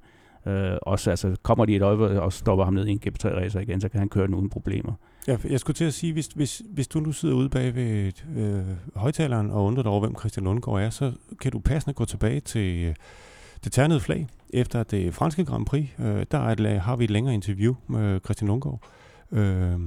[0.47, 3.81] Øh, også altså, kommer de et øjeblik og stopper ham ned i en GP3-racer igen,
[3.81, 4.93] så kan han køre den uden problemer.
[5.29, 8.12] Ja, jeg skulle til at sige, hvis, hvis, hvis du nu sidder ude bag ved
[8.37, 8.62] øh,
[8.97, 12.41] højtaleren og undrer dig over, hvem Christian Lundgaard er, så kan du passende gå tilbage
[12.41, 12.95] til øh,
[13.64, 15.88] det ternede flag efter det franske Grand Prix.
[15.98, 18.82] Øh, der er har vi et længere interview med Christian Lundgaard.
[19.32, 19.80] Øh,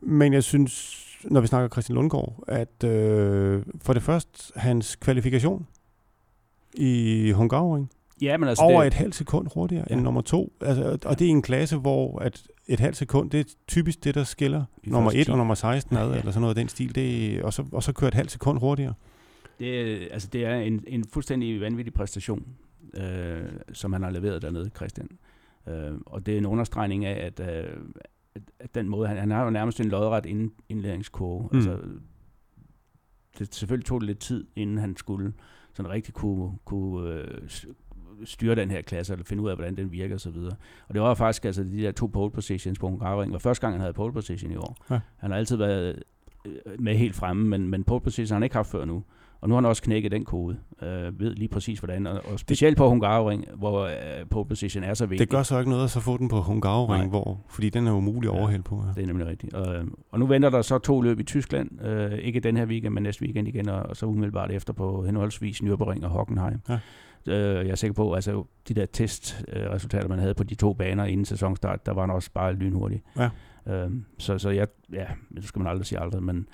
[0.00, 5.66] men jeg synes, når vi snakker Christian Lundgaard, at øh, for det første, hans kvalifikation
[6.74, 7.90] i Hungaroring,
[8.22, 8.86] Ja, men altså over det...
[8.86, 9.94] et halvt sekund hurtigere ja.
[9.94, 10.52] end nummer to.
[10.60, 14.14] Altså, og det er en klasse, hvor at et halvt sekund, det er typisk det,
[14.14, 16.18] der skiller I nummer 1 og nummer 16 ad, ja.
[16.18, 16.94] eller sådan noget af den stil.
[16.94, 18.94] Det, og, så, og så kører et halvt sekund hurtigere.
[19.58, 22.46] Det, altså, det er en, en fuldstændig vanvittig præstation,
[22.94, 25.08] øh, som han har leveret dernede, Christian.
[25.68, 27.76] Øh, og det er en understregning af, at, øh,
[28.34, 31.48] at, at den måde, han, han har jo nærmest en lodret ind, indlæringskurve.
[31.52, 31.56] Mm.
[31.56, 31.78] Altså,
[33.38, 35.32] det selvfølgelig tog det lidt tid, inden han skulle
[35.74, 37.48] sådan rigtig kunne, kunne øh,
[38.24, 40.36] styre den her klasse, eller finde ud af, hvordan den virker osv.
[40.36, 40.56] Og,
[40.88, 43.74] og det var faktisk, altså de der to pole positions på Hungaroring, var første gang,
[43.74, 44.76] han havde pole position i år.
[44.90, 45.00] Ja.
[45.16, 46.02] Han har altid været
[46.44, 49.04] øh, med helt fremme, men, men pole position har han ikke haft før nu.
[49.42, 52.38] Og nu har han også knækket den kode, øh, ved lige præcis hvordan, og, og
[52.38, 53.92] specielt på Hungaroring, hvor øh,
[54.30, 55.26] pole position er så vigtig.
[55.26, 57.92] Det gør så ikke noget at så få den på Hungaroring, hvor, fordi den er
[57.92, 58.84] umulig at ja, overhælde på.
[58.86, 58.92] Ja.
[58.94, 59.54] Det er nemlig rigtigt.
[59.54, 62.94] Og, og nu venter der så to løb i Tyskland, øh, ikke den her weekend,
[62.94, 66.60] men næste weekend igen, og, og så umiddelbart efter på henholdsvis Nürburgring og Hockenheim.
[66.68, 66.78] Ja.
[67.26, 71.04] Øh, jeg er sikker på, altså de der testresultater, man havde på de to baner
[71.04, 73.02] inden sæsonstart, der var han også bare lynhurtigt.
[73.16, 73.30] Ja.
[73.66, 76.46] Øh, så, så jeg, ja, det skal man aldrig sige aldrig, men,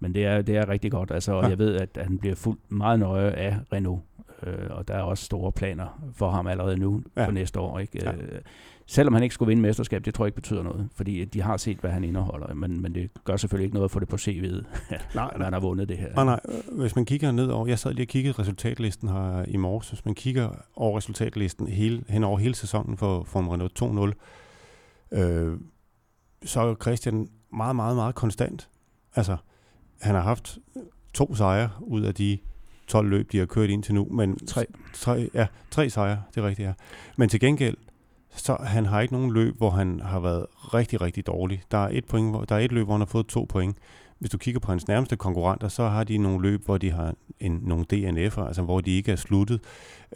[0.00, 1.10] men det, er, det er rigtig godt.
[1.10, 1.48] Altså, og ja.
[1.48, 4.02] jeg ved, at han bliver fuldt meget nøje af Renault,
[4.42, 7.26] øh, og der er også store planer for ham allerede nu ja.
[7.26, 7.78] for næste år.
[7.78, 8.04] Ikke?
[8.04, 8.12] Ja.
[8.12, 8.40] Øh,
[8.86, 11.56] selvom han ikke skulle vinde mesterskab, det tror jeg ikke betyder noget, fordi de har
[11.56, 14.64] set, hvad han indeholder, men, men det gør selvfølgelig ikke noget for det på CV'et,
[15.14, 16.14] nej, at han har vundet det her.
[16.14, 16.40] Nej, nej,
[16.72, 20.04] hvis man kigger ned over, jeg sad lige og kiggede resultatlisten her i morges, hvis
[20.04, 23.82] man kigger over resultatlisten hele, hen over hele sæsonen for Formel Renault
[25.12, 25.58] 2.0, øh,
[26.44, 28.68] så er Christian meget, meget, meget konstant.
[29.16, 29.36] Altså,
[30.04, 30.58] han har haft
[31.14, 32.38] to sejre ud af de
[32.86, 34.08] 12 løb, de har kørt ind til nu.
[34.10, 34.66] Men tre.
[34.92, 36.72] tre ja, tre sejre, det er rigtigt, ja.
[37.16, 37.76] Men til gengæld,
[38.30, 41.62] så han har ikke nogen løb, hvor han har været rigtig, rigtig dårlig.
[41.70, 43.76] Der er et, point, hvor, der er et løb, hvor han har fået to point.
[44.18, 47.14] Hvis du kigger på hans nærmeste konkurrenter, så har de nogle løb, hvor de har
[47.40, 49.60] en, nogle DNF'er, altså hvor de ikke er sluttet.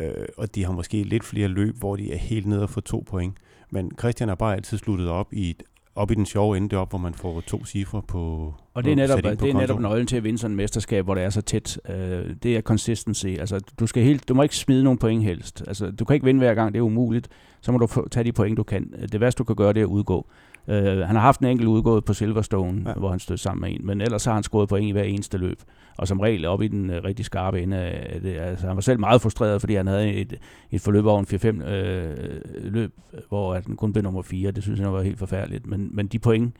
[0.01, 2.80] Øh, og de har måske lidt flere løb, hvor de er helt nede og får
[2.80, 3.36] to point.
[3.70, 5.62] Men Christian har bare altid sluttet op i et
[5.99, 8.96] op i den sjove ende op, hvor man får to cifre på Og det er
[8.96, 11.40] netop, det er netop nøglen til at vinde sådan et mesterskab, hvor det er så
[11.40, 11.80] tæt.
[11.88, 11.94] Uh,
[12.42, 13.26] det er consistency.
[13.26, 15.64] Altså, du, skal helt, du må ikke smide nogen point helst.
[15.66, 17.28] Altså, du kan ikke vinde hver gang, det er umuligt.
[17.61, 18.92] Så må du få, tage de point, du kan.
[19.12, 20.26] Det værste, du kan gøre, det er at udgå.
[20.70, 22.92] Uh, han har haft en enkelt udgået på Silverstone, ja.
[22.92, 25.38] hvor han stod sammen med en, men ellers har han scoret point i hver eneste
[25.38, 25.62] løb.
[25.98, 27.76] Og som regel op i den uh, rigtig skarpe ende.
[27.76, 30.34] Uh, det, altså, han var selv meget frustreret, fordi han havde et,
[30.70, 32.16] et forløb over en 4-5 øh,
[32.62, 32.92] løb,
[33.28, 34.50] hvor han kun blev nummer 4.
[34.50, 35.66] Det synes jeg var helt forfærdeligt.
[35.66, 36.54] Men, men de point,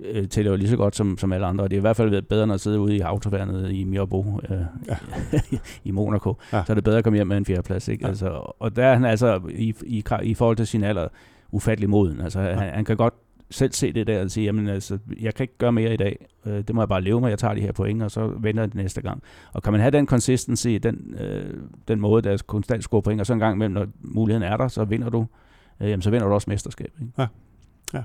[0.00, 1.64] øh, tæller jo lige så godt som, som alle andre.
[1.64, 4.60] Det er i hvert fald bedre, end at sidde ude i autoværnet i Mirabo øh,
[4.88, 4.96] ja.
[5.84, 6.36] i Monaco.
[6.52, 6.62] Ja.
[6.66, 7.88] Så er det bedre at komme hjem med en fjerdeplads.
[7.88, 8.04] Ikke?
[8.04, 8.08] Ja.
[8.08, 8.26] Altså,
[8.58, 11.08] og der er han altså i, i, i forhold til sin alder
[11.50, 12.20] ufattelig moden.
[12.20, 12.54] Altså, ja.
[12.54, 13.14] han, han kan godt
[13.52, 16.26] selv se det der og sige, jamen altså, jeg kan ikke gøre mere i dag.
[16.46, 18.66] Øh, det må jeg bare leve med, jeg tager de her point, og så vender
[18.66, 19.22] det næste gang.
[19.52, 21.54] Og kan man have den consistency, den, øh,
[21.88, 24.68] den måde, der konstant score point, og så en gang imellem, når muligheden er der,
[24.68, 25.26] så vinder du,
[25.80, 26.92] øh, jamen, så vinder du også mesterskab.
[27.00, 27.12] Ikke?
[27.18, 27.26] Ja.
[27.94, 28.02] Ja.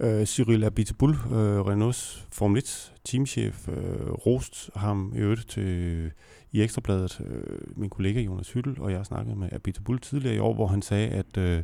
[0.00, 6.10] Øh, Cyril Abiteboul, øh, Renaults Formel 1 teamchef, øh, rost ham i øvrigt til,
[6.52, 7.20] i Ekstrabladet.
[7.26, 10.82] Øh, min kollega Jonas Hyttel og jeg snakkede med Abiteboul tidligere i år, hvor han
[10.82, 11.62] sagde, at øh,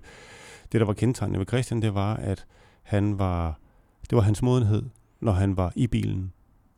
[0.72, 2.46] det, der var kendetegnende ved Christian, det var, at
[2.82, 3.58] han var,
[4.10, 4.82] det var hans modenhed,
[5.20, 6.32] når han var i bilen.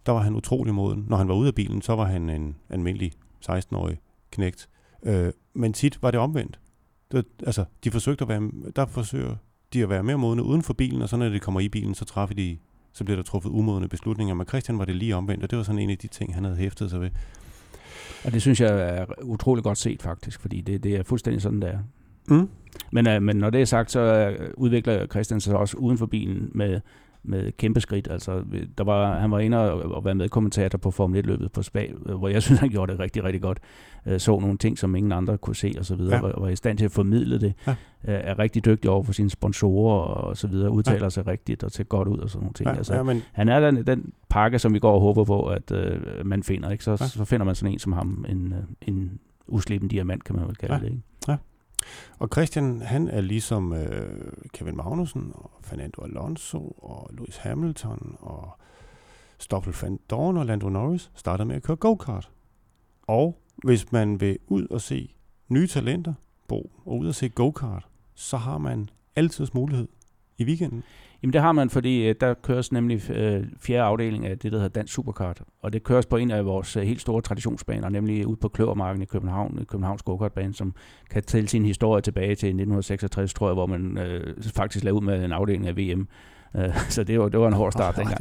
[0.07, 1.07] Der var han utrolig moden.
[1.09, 3.13] Når han var ude af bilen, så var han en almindelig
[3.51, 4.01] 16-årig
[4.31, 4.69] knægt.
[5.03, 6.61] Øh, men tit var det omvendt.
[7.13, 9.37] Det, altså, de forsøgte at være, der forsøger
[9.73, 11.95] de at være mere modne uden for bilen, og så når de kommer i bilen,
[11.95, 12.59] så træffer de,
[12.93, 14.35] så bliver der truffet umodne beslutninger.
[14.35, 16.45] Men Christian var det lige omvendt, og det var sådan en af de ting, han
[16.45, 17.11] havde hæftet sig ved.
[18.25, 21.63] Og det synes jeg er utrolig godt set faktisk, fordi det, det er fuldstændig sådan,
[21.63, 21.79] der.
[22.29, 22.49] Mm.
[22.93, 26.07] Men, uh, men når det er sagt, så uh, udvikler Christian sig også uden for
[26.07, 26.81] bilen med,
[27.23, 28.09] med kæmpe skridt.
[28.11, 28.45] Altså,
[28.79, 31.87] der var, han var inde og, og være med kommentator på Formel 1-løbet på Spa,
[32.05, 33.59] hvor jeg synes, han gjorde det rigtig, rigtig godt.
[34.07, 36.21] Uh, så nogle ting, som ingen andre kunne se og så videre, ja.
[36.21, 37.55] var, var i stand til at formidle det.
[37.67, 37.75] Ja.
[38.05, 41.11] Er rigtig dygtig over for sine sponsorer og så videre, udtaler ja.
[41.11, 42.69] sig rigtigt og ser godt ud og sådan nogle ting.
[42.69, 43.23] Ja, altså, ja, men...
[43.33, 46.71] Han er den, den pakke, som vi går og håber på, at uh, man finder.
[46.71, 46.85] Ikke?
[46.85, 46.97] Så, ja.
[46.97, 50.75] så finder man sådan en som ham, en, en uslippen diamant, kan man vel kalde
[50.75, 50.81] ja.
[50.81, 50.87] det.
[50.87, 51.03] Ikke?
[52.19, 58.51] Og Christian, han er ligesom øh, Kevin Magnussen og Fernando Alonso og Lewis Hamilton og
[59.39, 62.31] Stoffel van Dorn og Lando Norris starter med at køre go-kart.
[63.03, 65.15] Og hvis man vil ud og se
[65.49, 66.15] nye talenter,
[66.49, 69.89] bo og ud og se go-kart, så har man altid mulighed
[70.39, 70.83] i weekenden.
[71.23, 74.59] Jamen det har man, fordi øh, der køres nemlig øh, fjerde afdeling af det, der
[74.59, 75.43] hedder Dansk Superkart.
[75.63, 79.03] Og det køres på en af vores øh, helt store traditionsbaner, nemlig ud på Kløvermarken
[79.03, 80.75] i København, i Københavns go som
[81.11, 85.07] kan tælle sin historie tilbage til 1966, tror jeg, hvor man øh, faktisk lavede ud
[85.07, 86.09] med en afdeling af VM.
[86.57, 88.21] Øh, så det var, det var en hård start dengang.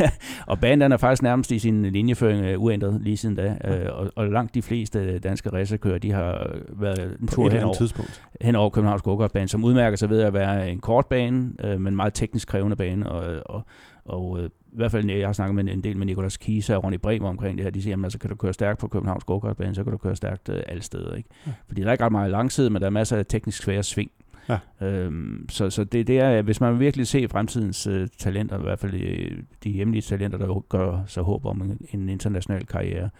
[0.50, 3.56] og banen den er faktisk nærmest i sin linjeføring uh, uændret lige siden da.
[3.64, 8.10] Uh, og, og langt de fleste danske racerkører, de har været en tur hen over,
[8.40, 11.96] hen over Københavns Gokartbane, som udmærker sig ved at være en kort bane, uh, men
[11.96, 13.10] meget teknisk krævende bane.
[13.10, 13.62] Og, og,
[14.04, 16.84] og uh, i hvert fald, jeg har snakket med en del med Nikolas Kisa og
[16.84, 19.24] Ronny Bremer omkring det her, de siger, at altså, kan du køre stærkt på Københavns
[19.24, 21.14] Gokartbane, så kan du køre stærkt uh, alle steder.
[21.14, 21.28] Ikke?
[21.46, 21.52] Ja.
[21.66, 24.10] Fordi der er ikke ret meget langside, men der er masser af teknisk svære sving.
[24.48, 24.86] Ja.
[24.86, 28.78] Øhm, så så det, det er, hvis man virkelig ser fremtidens uh, talenter, i hvert
[28.78, 33.10] fald de, de hjemlige talenter, der gør sig håb om en, en international karriere,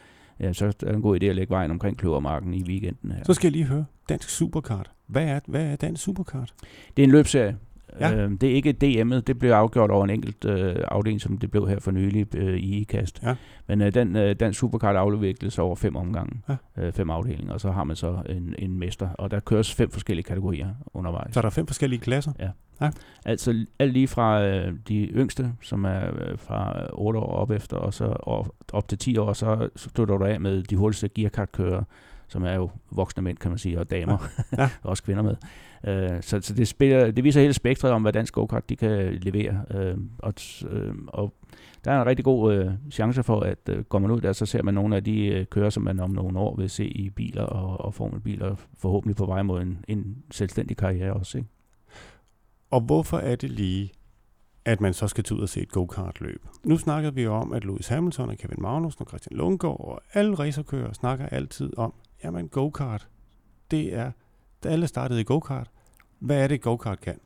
[0.40, 3.24] ja, så er det en god idé at lægge vejen omkring Kløvermarken i weekenden her.
[3.24, 4.90] Så skal jeg lige høre, Dansk Superkart.
[5.06, 6.54] Hvad er, hvad er Dansk Superkart?
[6.96, 7.56] Det er en løbserie.
[8.00, 8.14] Ja.
[8.14, 11.50] Øh, det er ikke DM'et, det blev afgjort over en enkelt øh, afdeling, som det
[11.50, 13.22] blev her for nylig øh, i IKAST.
[13.22, 13.34] Ja.
[13.66, 16.56] Men øh, den, øh, den supercard afvikles over fem omgange, ja.
[16.76, 19.90] øh, fem afdelinger, og så har man så en, en mester, og der køres fem
[19.90, 21.34] forskellige kategorier undervejs.
[21.34, 22.32] Så er der fem forskellige klasser?
[22.38, 22.50] Ja.
[22.80, 22.90] ja.
[23.24, 27.76] Altså alt lige fra øh, de yngste, som er øh, fra 8 år op efter,
[27.76, 31.82] og så op, op til 10 år, så slutter du af med de hurtigste gearkartkører,
[32.28, 34.18] som er jo voksne mænd, kan man sige, og damer,
[34.52, 34.62] ja.
[34.62, 34.70] Ja.
[34.90, 35.34] også kvinder med.
[35.84, 38.90] Øh, så så det, spiller, det viser hele spektret om, hvad dansk go-kart de kan
[38.90, 39.64] øh, levere.
[39.70, 40.34] Øh, og,
[40.70, 41.34] øh, og
[41.84, 44.46] der er en rigtig god øh, chance for, at øh, går man ud der, så
[44.46, 47.10] ser man nogle af de øh, kører, som man om nogle år vil se i
[47.10, 51.38] biler og, og formelbiler, forhåbentlig på vej mod en, en selvstændig karriere også.
[51.38, 51.50] Ikke?
[52.70, 53.92] Og hvorfor er det lige,
[54.66, 56.46] at man så skal tage ud og se et go-kart-løb.
[56.64, 60.34] Nu snakkede vi om, at Lewis Hamilton og Kevin Magnussen og Christian Lundgaard og alle
[60.34, 63.08] racerkører snakker altid om, jamen go-kart,
[63.70, 64.10] det er,
[64.64, 65.70] alle startede i go-kart,
[66.18, 67.18] hvad er det, go-kart kan?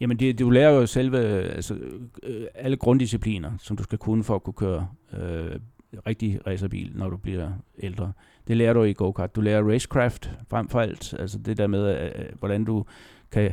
[0.00, 1.74] Jamen, det, du lærer jo selve, altså,
[2.22, 5.60] øh, alle grunddiscipliner, som du skal kunne for at kunne køre øh,
[6.06, 8.12] rigtig racerbil, når du bliver ældre.
[8.46, 9.36] Det lærer du i go-kart.
[9.36, 12.84] Du lærer racecraft frem for alt, altså det der med, øh, øh hvordan du
[13.30, 13.52] kan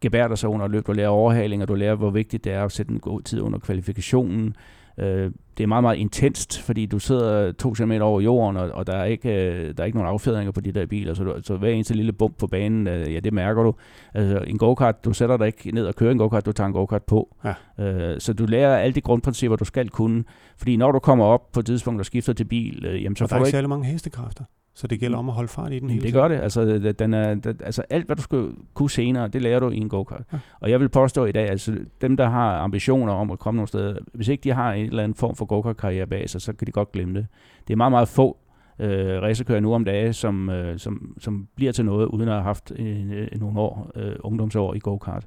[0.00, 0.86] gebære dig sig under løb.
[0.86, 3.40] Du lærer overhaling, og du lærer, hvor vigtigt det er at sætte en god tid
[3.40, 4.56] under kvalifikationen.
[5.00, 8.86] Øh, det er meget, meget intenst, fordi du sidder to cm over jorden, og, og
[8.86, 11.34] der, er ikke, øh, der er ikke nogen affjedringer på de der biler, så, du,
[11.42, 13.74] så hver eneste lille bump på banen, øh, ja, det mærker du.
[14.14, 16.72] Altså, en go-kart, du sætter dig ikke ned og kører en go-kart, du tager en
[16.72, 17.36] go-kart på.
[17.44, 17.84] Ja.
[17.84, 20.24] Øh, så du lærer alle de grundprincipper, du skal kunne,
[20.56, 23.24] fordi når du kommer op på et tidspunkt og skifter til bil, øh, jamen så
[23.24, 24.44] og får der er ikke særlig mange hestekræfter.
[24.80, 26.40] Så det gælder om at holde fart i den hele Det gør det.
[26.40, 29.76] Altså, den er, den, altså alt, hvad du skal kunne senere, det lærer du i
[29.76, 30.22] en go-kart.
[30.32, 30.38] Ja.
[30.60, 33.68] Og jeg vil påstå i dag, altså dem, der har ambitioner om at komme nogle
[33.68, 36.66] steder, hvis ikke de har en eller anden form for go-kart-karriere bag sig, så kan
[36.66, 37.26] de godt glemme det.
[37.68, 38.36] Det er meget, meget få
[38.78, 42.42] øh, racerkører nu om dagen, som, øh, som, som bliver til noget, uden at have
[42.42, 45.26] haft en, en, nogle år, øh, ungdomsår i go-kart.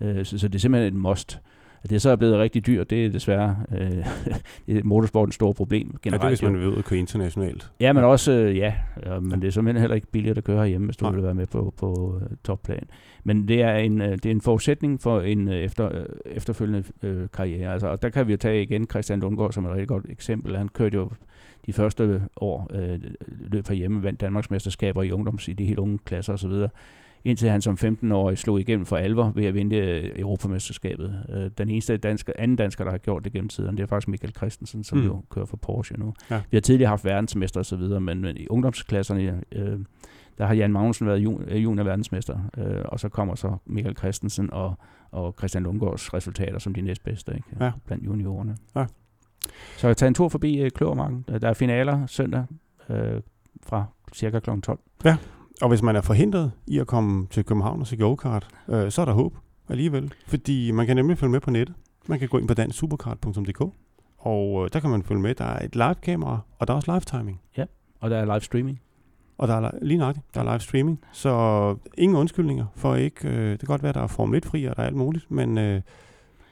[0.00, 1.40] Øh, så, så det er simpelthen et must.
[1.84, 3.90] At det så er blevet rigtig dyrt, det er desværre øh,
[4.66, 6.04] det er motorsportens store problem generelt.
[6.04, 7.70] Ja, det er, hvis man vil ud og køre internationalt.
[7.80, 8.74] Ja, men også, øh, ja,
[9.06, 11.14] ja, men det er simpelthen heller ikke billigt at køre herhjemme, hvis du Nej.
[11.14, 12.84] vil være med på, på uh, topplan.
[13.24, 16.84] Men det er en, uh, det er en forudsætning for en uh, efter, uh, efterfølgende
[17.02, 17.72] uh, karriere.
[17.72, 20.56] Altså, og der kan vi jo tage igen Christian Lundgaard som et rigtig godt eksempel.
[20.56, 21.10] Han kørte jo
[21.66, 26.32] de første år øh, løb hjemme, vandt Danmarksmesterskaber i ungdoms i de helt unge klasser
[26.32, 26.52] osv.,
[27.24, 31.24] indtil han som 15-årig slog igennem for alvor ved at vinde øh, Europamesterskabet.
[31.28, 34.08] Øh, den eneste danske, anden dansker, der har gjort det gennem tiden, det er faktisk
[34.08, 35.04] Michael Christensen, som mm.
[35.04, 36.14] jo kører for Porsche nu.
[36.30, 36.40] Ja.
[36.50, 39.78] Vi har tidligere haft verdensmester osv., men, men i ungdomsklasserne, øh,
[40.38, 44.52] der har Jan Magnussen været jun, junior verdensmester, øh, og så kommer så Michael Christensen
[44.52, 44.74] og,
[45.10, 47.48] og Christian Lundgaards resultater som de næstbedste ikke?
[47.60, 47.72] Ja.
[47.86, 48.56] blandt juniorerne.
[48.76, 48.86] Ja.
[49.76, 51.24] Så tager en tur forbi øh, Kløvermarken.
[51.40, 52.44] Der er finaler søndag
[52.88, 53.20] øh,
[53.62, 54.50] fra cirka kl.
[54.60, 54.78] 12.
[55.04, 55.16] Ja,
[55.62, 59.00] og hvis man er forhindret i at komme til København og se go-kart, øh, så
[59.00, 59.36] er der håb
[59.68, 60.12] alligevel.
[60.26, 61.76] Fordi man kan nemlig følge med på nettet.
[62.06, 63.60] Man kan gå ind på dansksuperkart.dk,
[64.18, 65.34] og øh, der kan man følge med.
[65.34, 67.40] Der er et live-kamera, og der er også live-timing.
[67.56, 67.64] Ja,
[68.00, 68.80] og der er live-streaming.
[69.38, 71.00] Og der er lige nok, der er live streaming.
[71.12, 73.28] Så ingen undskyldninger for ikke...
[73.28, 75.58] Øh, det kan godt være, der er Formel 1-fri, og der er alt muligt, men
[75.58, 75.80] øh,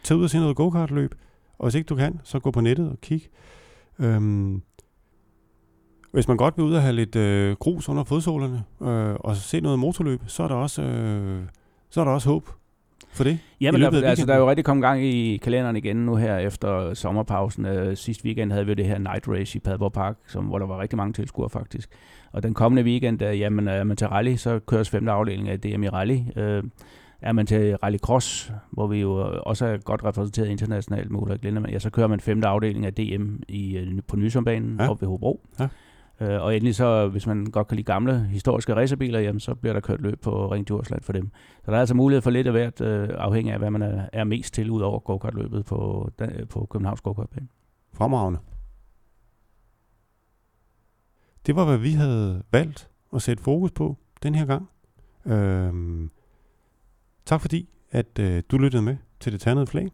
[0.05, 1.15] tag ud og se noget go-kart-løb.
[1.59, 3.23] Og hvis ikke du kan, så gå på nettet og kig.
[3.99, 4.63] Øhm,
[6.13, 9.61] hvis man godt vil ud og have lidt øh, grus under fodsålerne øh, og se
[9.61, 11.43] noget motorløb, så er der også, øh,
[11.91, 12.49] så er der også håb
[13.13, 13.39] for det?
[13.61, 16.37] Ja, men der, altså, der er jo rigtig kommet gang i kalenderen igen nu her
[16.37, 17.67] efter sommerpausen.
[17.67, 20.67] Øh, sidste weekend havde vi det her night race i Padborg Park, som, hvor der
[20.67, 21.89] var rigtig mange tilskuere faktisk.
[22.33, 25.61] Og den kommende weekend, øh, jamen, er man til rally, så køres femte afdeling af
[25.61, 26.19] DM i rally.
[26.37, 26.63] Øh,
[27.23, 31.73] er man til rallycross, hvor vi jo også er godt repræsenteret internationalt med Ulrik Lindemann,
[31.73, 34.91] ja, så kører man femte afdeling af DM i, øh, på Nysombanen ja.
[34.91, 35.41] op ved Hobro.
[35.61, 35.69] Ja.
[36.23, 39.73] Øh, og endelig så, hvis man godt kan lide gamle historiske racerbiler, jamen, så bliver
[39.73, 41.31] der kørt løb på Ring Djursland for dem.
[41.65, 44.09] Så der er altså mulighed for lidt af hvert, øh, afhængig af hvad man er,
[44.13, 47.47] er mest til, ud over go-kart-løbet på, øh, på Københavns go -kartbane.
[47.93, 48.39] Fremragende.
[51.47, 54.69] Det var, hvad vi havde valgt at sætte fokus på den her gang.
[55.27, 56.11] Øhm,
[57.27, 59.89] tak fordi, at øh, du lyttede med til det ternede flag.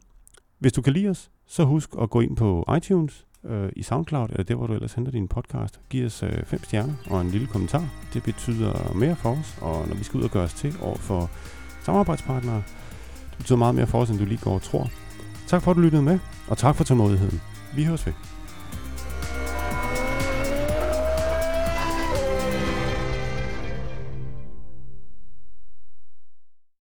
[0.59, 4.29] Hvis du kan lide os, så husk at gå ind på iTunes, øh, i SoundCloud,
[4.29, 5.81] eller der, hvor du ellers henter din podcast.
[5.91, 7.89] Giv os øh, fem stjerner og en lille kommentar.
[8.15, 10.97] Det betyder mere for os, og når vi skal ud og gøre os til over
[10.97, 11.31] for
[11.83, 12.63] samarbejdspartnere,
[13.31, 14.91] det betyder meget mere for os, end du lige går og tror.
[15.47, 16.19] Tak for, at du lyttede med,
[16.49, 17.41] og tak for tålmodigheden.
[17.77, 18.38] Vi høres ved.